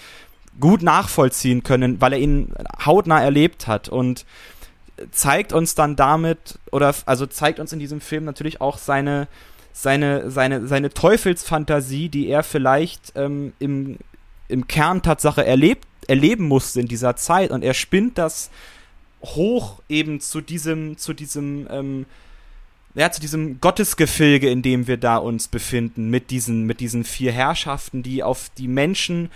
[0.61, 2.55] gut nachvollziehen können, weil er ihn
[2.85, 4.25] hautnah erlebt hat und
[5.11, 9.29] zeigt uns dann damit, oder also zeigt uns in diesem Film natürlich auch seine,
[9.73, 13.99] seine, seine, seine Teufelsfantasie, die er vielleicht ähm, im,
[14.49, 17.51] im Kern Tatsache erlebt, erleben musste in dieser Zeit.
[17.51, 18.51] Und er spinnt das
[19.23, 22.07] hoch eben zu diesem, zu diesem, ähm,
[22.95, 27.33] ja, zu diesem Gottesgefilge, in dem wir da uns befinden, mit diesen, mit diesen vier
[27.33, 29.31] Herrschaften, die auf die Menschen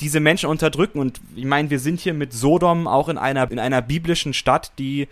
[0.00, 0.98] diese Menschen unterdrücken.
[0.98, 4.72] Und ich meine, wir sind hier mit Sodom auch in einer, in einer biblischen Stadt,
[4.78, 5.08] die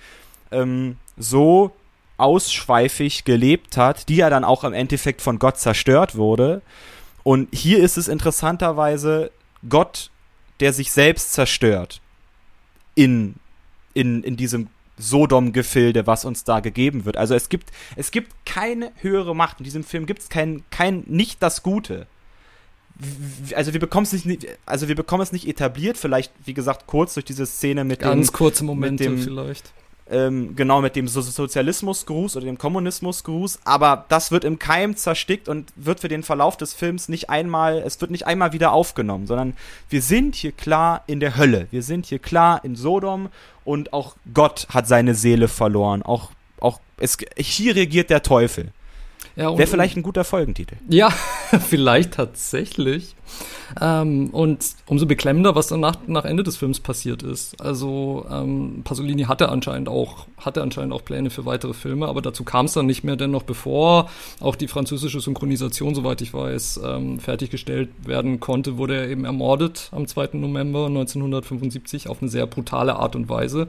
[0.51, 1.73] ähm, so
[2.19, 6.63] ausschweifig gelebt hat, die ja dann auch im Endeffekt von Gott zerstört wurde.
[7.23, 9.31] Und hier ist es interessanterweise
[9.69, 10.11] Gott,
[10.61, 12.01] der sich selbst zerstört
[12.95, 13.35] in,
[13.95, 14.69] in, in diesem
[14.99, 17.19] Sodom-Gefilde, was uns da gegeben wird.
[17.19, 19.59] Also es gibt, es gibt keine höhere Macht.
[19.59, 22.07] In diesem Film gibt es kein, kein, nicht das Gute
[23.55, 27.15] also wir bekommen es nicht, also wir bekommen es nicht etabliert, vielleicht wie gesagt kurz
[27.15, 29.73] durch diese Szene mit ganz dem, kurze Momente dem, vielleicht.
[30.09, 35.49] Ähm, genau mit dem so Sozialismusgruß oder dem Kommunismusgruß, aber das wird im Keim zerstickt
[35.49, 39.27] und wird für den Verlauf des Films nicht einmal, es wird nicht einmal wieder aufgenommen,
[39.27, 39.55] sondern
[39.91, 43.31] wir sind hier klar in der Hölle, wir sind hier klar in Sodom
[43.65, 46.31] und auch Gott hat seine Seele verloren, auch
[46.61, 48.73] auch es, hier regiert der Teufel.
[49.37, 50.77] Ja, Wäre vielleicht ein guter Folgentitel.
[50.89, 51.11] Ja,
[51.69, 53.15] vielleicht tatsächlich.
[53.79, 57.61] Ähm, und umso beklemmender, was dann nach, nach Ende des Films passiert ist.
[57.61, 62.45] Also ähm, Pasolini hatte anscheinend auch hatte anscheinend auch Pläne für weitere Filme, aber dazu
[62.45, 64.09] kam es dann nicht mehr, denn noch bevor
[64.41, 69.91] auch die französische Synchronisation, soweit ich weiß, ähm, fertiggestellt werden konnte, wurde er eben ermordet
[69.93, 70.31] am 2.
[70.35, 73.69] November 1975 auf eine sehr brutale Art und Weise.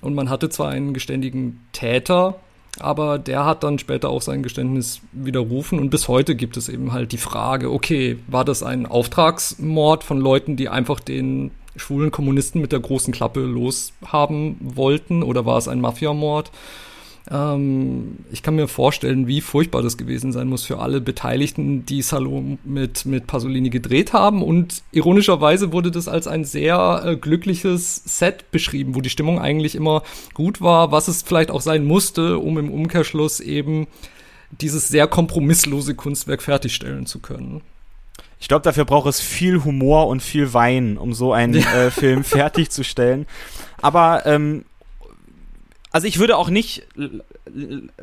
[0.00, 2.36] Und man hatte zwar einen geständigen Täter,
[2.80, 6.92] aber der hat dann später auch sein Geständnis widerrufen und bis heute gibt es eben
[6.92, 12.60] halt die Frage, okay, war das ein Auftragsmord von Leuten, die einfach den schwulen Kommunisten
[12.60, 16.50] mit der großen Klappe loshaben wollten oder war es ein Mafiamord?
[17.30, 22.02] Ähm, ich kann mir vorstellen, wie furchtbar das gewesen sein muss für alle Beteiligten, die
[22.02, 24.42] Salon mit, mit Pasolini gedreht haben.
[24.42, 29.74] Und ironischerweise wurde das als ein sehr äh, glückliches Set beschrieben, wo die Stimmung eigentlich
[29.74, 30.02] immer
[30.34, 33.86] gut war, was es vielleicht auch sein musste, um im Umkehrschluss eben
[34.60, 37.62] dieses sehr kompromisslose Kunstwerk fertigstellen zu können.
[38.38, 42.24] Ich glaube, dafür braucht es viel Humor und viel Wein, um so einen äh, Film
[42.24, 43.26] fertigzustellen.
[43.80, 44.64] Aber ähm,
[45.92, 46.86] also ich würde auch nicht,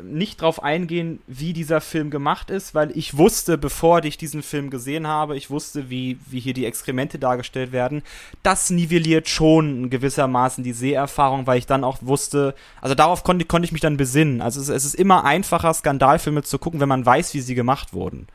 [0.00, 4.70] nicht drauf eingehen, wie dieser Film gemacht ist, weil ich wusste, bevor ich diesen Film
[4.70, 8.02] gesehen habe, ich wusste, wie, wie hier die Exkremente dargestellt werden.
[8.44, 13.66] Das nivelliert schon gewissermaßen die Seherfahrung, weil ich dann auch wusste, also darauf konnte, konnte
[13.66, 14.40] ich mich dann besinnen.
[14.40, 17.92] Also es, es ist immer einfacher, Skandalfilme zu gucken, wenn man weiß, wie sie gemacht
[17.92, 18.28] wurden.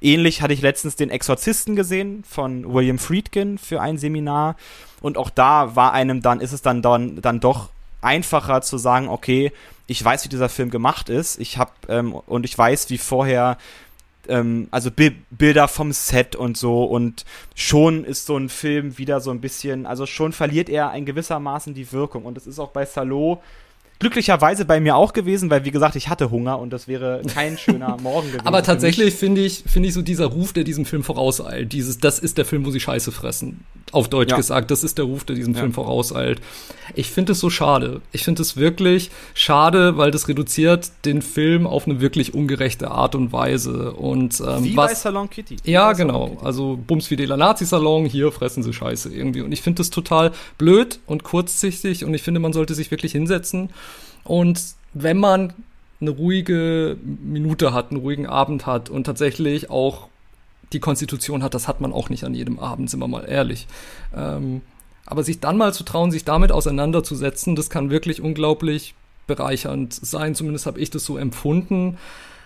[0.00, 4.56] Ähnlich hatte ich letztens den Exorzisten gesehen von William Friedkin für ein Seminar.
[5.02, 7.68] Und auch da war einem dann, ist es dann, dann, dann doch
[8.02, 9.52] einfacher zu sagen, okay,
[9.86, 13.58] ich weiß, wie dieser Film gemacht ist, ich habe ähm, und ich weiß, wie vorher
[14.28, 16.84] ähm, also Bi Bilder vom Set und so.
[16.84, 17.24] Und
[17.54, 21.74] schon ist so ein Film wieder so ein bisschen, also schon verliert er ein gewissermaßen
[21.74, 22.24] die Wirkung.
[22.24, 23.42] Und es ist auch bei Salo
[24.02, 27.56] glücklicherweise bei mir auch gewesen, weil wie gesagt, ich hatte Hunger und das wäre kein
[27.56, 28.46] schöner Morgen gewesen.
[28.46, 32.18] Aber tatsächlich finde ich, finde ich so dieser Ruf, der diesem Film vorauseilt, dieses, das
[32.18, 33.60] ist der Film, wo sie Scheiße fressen.
[33.92, 34.36] Auf Deutsch ja.
[34.36, 35.60] gesagt, das ist der Ruf, der diesem ja.
[35.60, 36.40] Film vorauseilt.
[36.94, 38.00] Ich finde es so schade.
[38.10, 43.14] Ich finde es wirklich schade, weil das reduziert den Film auf eine wirklich ungerechte Art
[43.14, 43.92] und Weise.
[43.92, 45.56] Und, ähm, wie was, bei Salon Kitty.
[45.64, 46.28] Ja, genau.
[46.28, 46.44] Kitty.
[46.44, 49.42] Also Bums Fidela Nazi-Salon, hier fressen sie Scheiße irgendwie.
[49.42, 53.12] Und ich finde das total blöd und kurzsichtig und ich finde, man sollte sich wirklich
[53.12, 53.70] hinsetzen
[54.24, 54.60] Und
[54.94, 55.52] wenn man
[56.00, 60.08] eine ruhige Minute hat, einen ruhigen Abend hat und tatsächlich auch
[60.72, 63.66] die Konstitution hat, das hat man auch nicht an jedem Abend, sind wir mal ehrlich.
[64.14, 64.62] Ähm,
[65.06, 68.94] aber sich dann mal zu trauen, sich damit auseinanderzusetzen, das kann wirklich unglaublich
[69.26, 70.34] bereichernd sein.
[70.34, 71.98] Zumindest habe ich das so empfunden.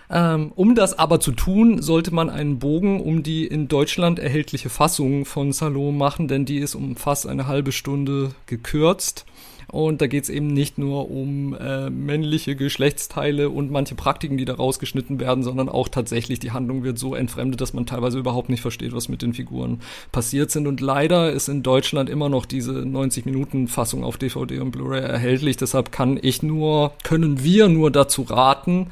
[0.09, 4.69] Ähm, um das aber zu tun, sollte man einen Bogen um die in Deutschland erhältliche
[4.69, 9.25] Fassung von Salon machen, denn die ist um fast eine halbe Stunde gekürzt.
[9.69, 14.45] Und da geht es eben nicht nur um äh, männliche Geschlechtsteile und manche Praktiken, die
[14.45, 18.47] da rausgeschnitten werden, sondern auch tatsächlich die Handlung wird so entfremdet, dass man teilweise überhaupt
[18.47, 19.81] nicht versteht, was mit den Figuren
[20.13, 20.67] passiert sind.
[20.67, 25.57] Und leider ist in Deutschland immer noch diese 90-Minuten-Fassung auf DVD und Blu-ray erhältlich.
[25.57, 28.87] Deshalb kann ich nur, können wir nur dazu raten,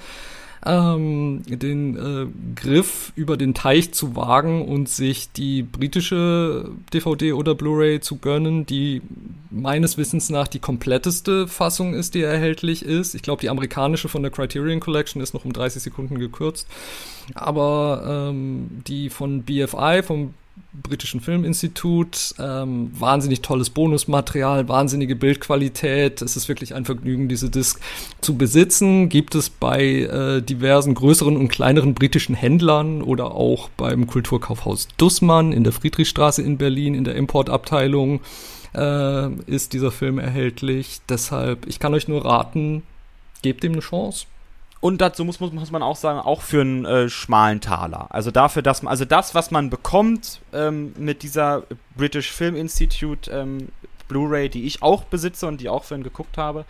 [0.65, 7.55] ähm, den äh, Griff über den Teich zu wagen und sich die britische DVD oder
[7.55, 9.01] Blu-ray zu gönnen, die
[9.51, 13.15] meines Wissens nach die kompletteste Fassung ist, die erhältlich ist.
[13.15, 16.67] Ich glaube, die amerikanische von der Criterion Collection ist noch um 30 Sekunden gekürzt.
[17.33, 20.33] Aber ähm, die von BFI, vom
[20.73, 22.35] britischen Filminstitut.
[22.39, 26.21] Ähm, wahnsinnig tolles Bonusmaterial, wahnsinnige Bildqualität.
[26.21, 27.79] Es ist wirklich ein Vergnügen, diese Disc
[28.21, 29.09] zu besitzen.
[29.09, 35.51] Gibt es bei äh, diversen größeren und kleineren britischen Händlern oder auch beim Kulturkaufhaus Dussmann
[35.51, 38.21] in der Friedrichstraße in Berlin in der Importabteilung
[38.73, 40.99] äh, ist dieser Film erhältlich.
[41.09, 42.83] Deshalb, ich kann euch nur raten,
[43.41, 44.25] gebt ihm eine Chance.
[44.81, 48.07] Und dazu muss, muss, muss man auch sagen, auch für einen äh, schmalen Taler.
[48.09, 51.63] Also dafür, dass man, also das, was man bekommt ähm, mit dieser
[51.95, 53.69] British Film Institute ähm,
[54.07, 56.65] Blu-ray, die ich auch besitze und die auch vorhin geguckt habe,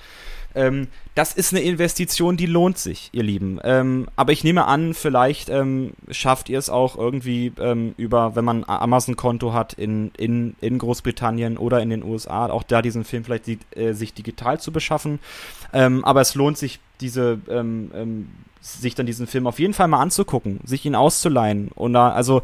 [0.55, 3.59] ähm, das ist eine Investition, die lohnt sich, ihr Lieben.
[3.63, 8.45] Ähm, aber ich nehme an, vielleicht ähm, schafft ihr es auch irgendwie ähm, über, wenn
[8.45, 13.23] man Amazon-Konto hat in, in, in Großbritannien oder in den USA, auch da diesen Film
[13.23, 13.47] vielleicht
[13.77, 15.19] äh, sich digital zu beschaffen.
[15.73, 18.29] Ähm, aber es lohnt sich diese, ähm,
[18.61, 21.69] sich dann diesen Film auf jeden Fall mal anzugucken, sich ihn auszuleihen.
[21.75, 22.41] Und da, also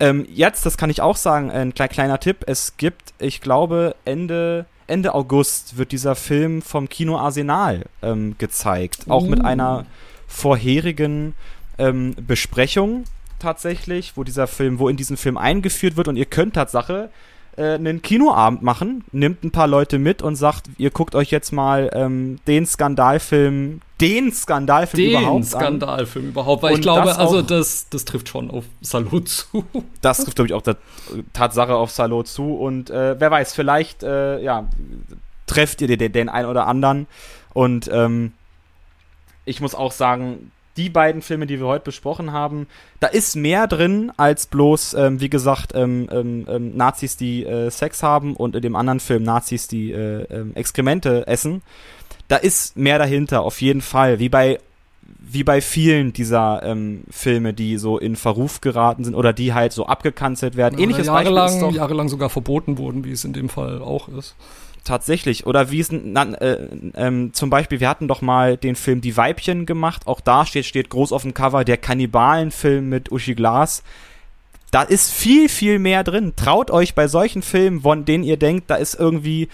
[0.00, 4.66] ähm, jetzt, das kann ich auch sagen, ein kleiner Tipp, es gibt, ich glaube, Ende,
[4.92, 9.06] Ende August wird dieser Film vom Kino Arsenal ähm, gezeigt.
[9.08, 9.28] Auch uh.
[9.28, 9.86] mit einer
[10.28, 11.34] vorherigen
[11.78, 13.04] ähm, Besprechung
[13.38, 17.10] tatsächlich, wo dieser Film, wo in diesen Film eingeführt wird und ihr könnt Tatsache
[17.56, 21.52] äh, einen Kinoabend machen, nimmt ein paar Leute mit und sagt, ihr guckt euch jetzt
[21.52, 27.40] mal ähm, den Skandalfilm, den Skandalfilm den überhaupt Skandalfilm überhaupt, weil und ich glaube, also
[27.40, 29.64] das, das trifft schon auf Salo zu.
[30.00, 30.76] Das trifft, glaube ich, auch der
[31.32, 34.68] Tatsache auf Salo zu und äh, wer weiß, vielleicht, äh, ja,
[35.46, 37.06] trefft ihr den, den einen oder anderen
[37.54, 38.32] und ähm,
[39.44, 42.66] ich muss auch sagen, die beiden Filme, die wir heute besprochen haben,
[43.00, 47.70] da ist mehr drin als bloß, ähm, wie gesagt, ähm, ähm, ähm Nazis, die äh,
[47.70, 51.62] Sex haben und in dem anderen Film Nazis, die äh, ähm, Exkremente essen.
[52.28, 54.18] Da ist mehr dahinter, auf jeden Fall.
[54.18, 54.58] Wie bei
[55.24, 59.72] wie bei vielen dieser ähm, Filme, die so in Verruf geraten sind oder die halt
[59.72, 60.78] so abgekanzelt werden.
[60.78, 63.80] Ja, Ähnliches jahrelang, Beispiel ist doch, jahrelang sogar verboten wurden, wie es in dem Fall
[63.80, 64.34] auch ist.
[64.84, 65.46] Tatsächlich.
[65.46, 69.16] Oder wie es na, äh, ähm, zum Beispiel, wir hatten doch mal den Film Die
[69.16, 70.06] Weibchen gemacht.
[70.06, 73.84] Auch da steht, steht groß auf dem Cover der Kannibalenfilm mit Uschi Glas.
[74.72, 76.32] Da ist viel, viel mehr drin.
[76.34, 79.48] Traut euch bei solchen Filmen, von denen ihr denkt, da ist irgendwie,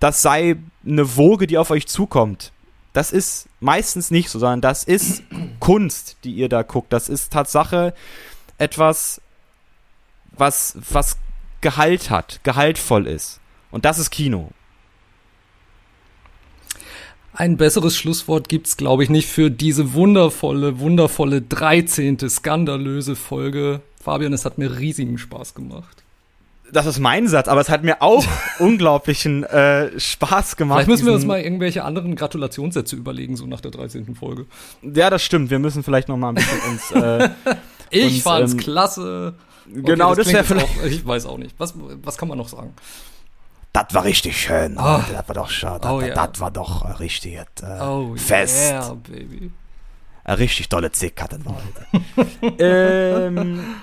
[0.00, 0.56] das sei
[0.88, 2.52] eine Woge, die auf euch zukommt.
[2.92, 5.22] Das ist meistens nicht so, sondern das ist
[5.60, 6.92] Kunst, die ihr da guckt.
[6.92, 7.94] Das ist Tatsache
[8.56, 9.20] etwas,
[10.32, 11.16] was, was
[11.60, 13.40] Gehalt hat, gehaltvoll ist.
[13.70, 14.50] Und das ist Kino.
[17.32, 22.28] Ein besseres Schlusswort gibt's, glaube ich, nicht für diese wundervolle, wundervolle 13.
[22.28, 23.80] skandalöse Folge.
[24.02, 26.02] Fabian, es hat mir riesigen Spaß gemacht.
[26.72, 28.24] Das ist mein Satz, aber es hat mir auch
[28.58, 30.78] unglaublichen äh, Spaß gemacht.
[30.78, 34.14] Vielleicht müssen wir uns mal irgendwelche anderen Gratulationssätze überlegen, so nach der 13.
[34.14, 34.46] Folge.
[34.82, 35.50] Ja, das stimmt.
[35.50, 36.90] Wir müssen vielleicht noch mal ein bisschen uns.
[36.90, 37.30] Äh,
[37.90, 39.34] ich uns, fand's ähm, klasse.
[39.70, 40.80] Okay, genau, das, das wäre vielleicht.
[40.80, 41.54] Auch, ich weiß auch nicht.
[41.58, 42.74] Was, was kann man noch sagen?
[43.72, 44.76] das war richtig schön.
[44.78, 45.00] Oh.
[45.12, 45.78] Das war doch schön.
[45.80, 46.26] Das, oh, yeah.
[46.26, 48.70] das war doch richtig äh, oh, fest.
[48.70, 49.52] Yeah, baby.
[50.24, 52.58] Ein richtig tolle Zick hatten wir heute.
[52.58, 53.76] ähm,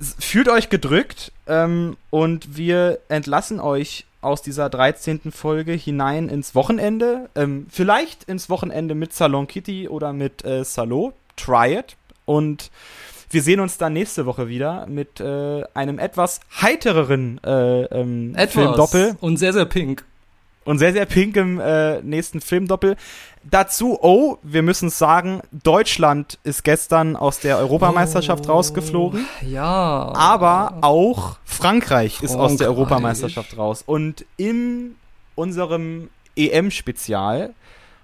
[0.00, 5.32] fühlt euch gedrückt ähm, und wir entlassen euch aus dieser 13.
[5.32, 7.28] Folge hinein ins Wochenende.
[7.34, 11.12] Ähm, vielleicht ins Wochenende mit Salon Kitty oder mit äh, Salo.
[11.36, 11.96] Try it.
[12.24, 12.70] Und
[13.30, 18.52] wir sehen uns dann nächste Woche wieder mit äh, einem etwas heitereren äh, ähm, etwas.
[18.52, 19.16] Filmdoppel.
[19.20, 20.04] Und sehr, sehr pink.
[20.68, 22.96] Und sehr, sehr pink im äh, nächsten Filmdoppel.
[23.42, 29.24] Dazu, oh, wir müssen sagen, Deutschland ist gestern aus der Europameisterschaft oh, rausgeflogen.
[29.40, 30.12] Ja.
[30.14, 33.82] Aber auch Frankreich, Frankreich, ist aus der Europameisterschaft raus.
[33.86, 34.96] Und in
[35.36, 37.54] unserem EM-Spezial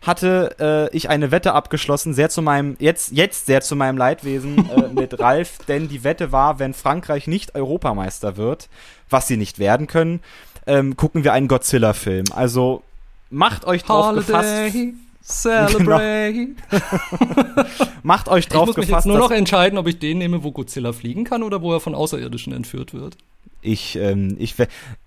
[0.01, 4.71] hatte äh, ich eine Wette abgeschlossen, sehr zu meinem, jetzt, jetzt sehr zu meinem Leidwesen
[4.71, 8.71] äh, mit Ralf, denn die Wette war, wenn Frankreich nicht Europameister wird,
[9.11, 10.21] was sie nicht werden können,
[10.67, 12.27] ähm, gucken wir einen Godzilla-Film.
[12.35, 12.83] Also
[13.31, 14.71] macht euch drauf Holiday.
[14.71, 14.77] gefasst.
[15.25, 16.33] Celebrate.
[16.35, 16.55] Genau.
[18.03, 18.69] Macht euch drauf gefasst.
[18.69, 21.25] Ich muss mich gefasst, jetzt nur noch entscheiden, ob ich den nehme, wo Godzilla fliegen
[21.25, 23.17] kann oder wo er von Außerirdischen entführt wird.
[23.63, 24.55] Ich, ähm, ich,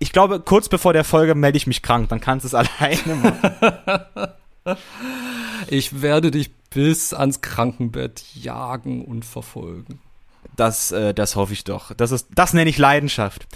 [0.00, 3.14] ich glaube, kurz bevor der Folge melde ich mich krank, dann kannst du es alleine
[3.14, 4.76] machen.
[5.68, 10.00] ich werde dich bis ans Krankenbett jagen und verfolgen.
[10.56, 11.94] Das, äh, das hoffe ich doch.
[11.94, 13.46] Das, ist, das nenne ich Leidenschaft.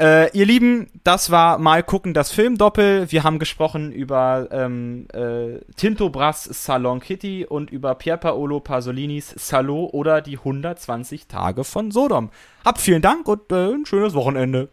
[0.00, 3.12] Äh, ihr Lieben, das war mal gucken das Filmdoppel.
[3.12, 9.34] Wir haben gesprochen über ähm, äh, Tinto Brass Salon Kitty und über Pier Paolo Pasolinis
[9.36, 12.30] Salo oder die 120 Tage von Sodom.
[12.64, 14.70] Habt vielen Dank und äh, ein schönes Wochenende.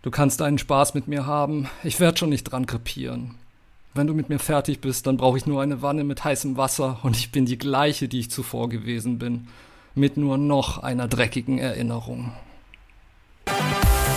[0.00, 1.68] Du kannst einen Spaß mit mir haben.
[1.84, 3.34] Ich werde schon nicht dran krepieren.
[3.92, 7.00] Wenn du mit mir fertig bist, dann brauche ich nur eine Wanne mit heißem Wasser
[7.02, 9.48] und ich bin die gleiche, die ich zuvor gewesen bin.
[9.94, 12.32] Mit nur noch einer dreckigen Erinnerung.
[13.48, 14.07] Bye.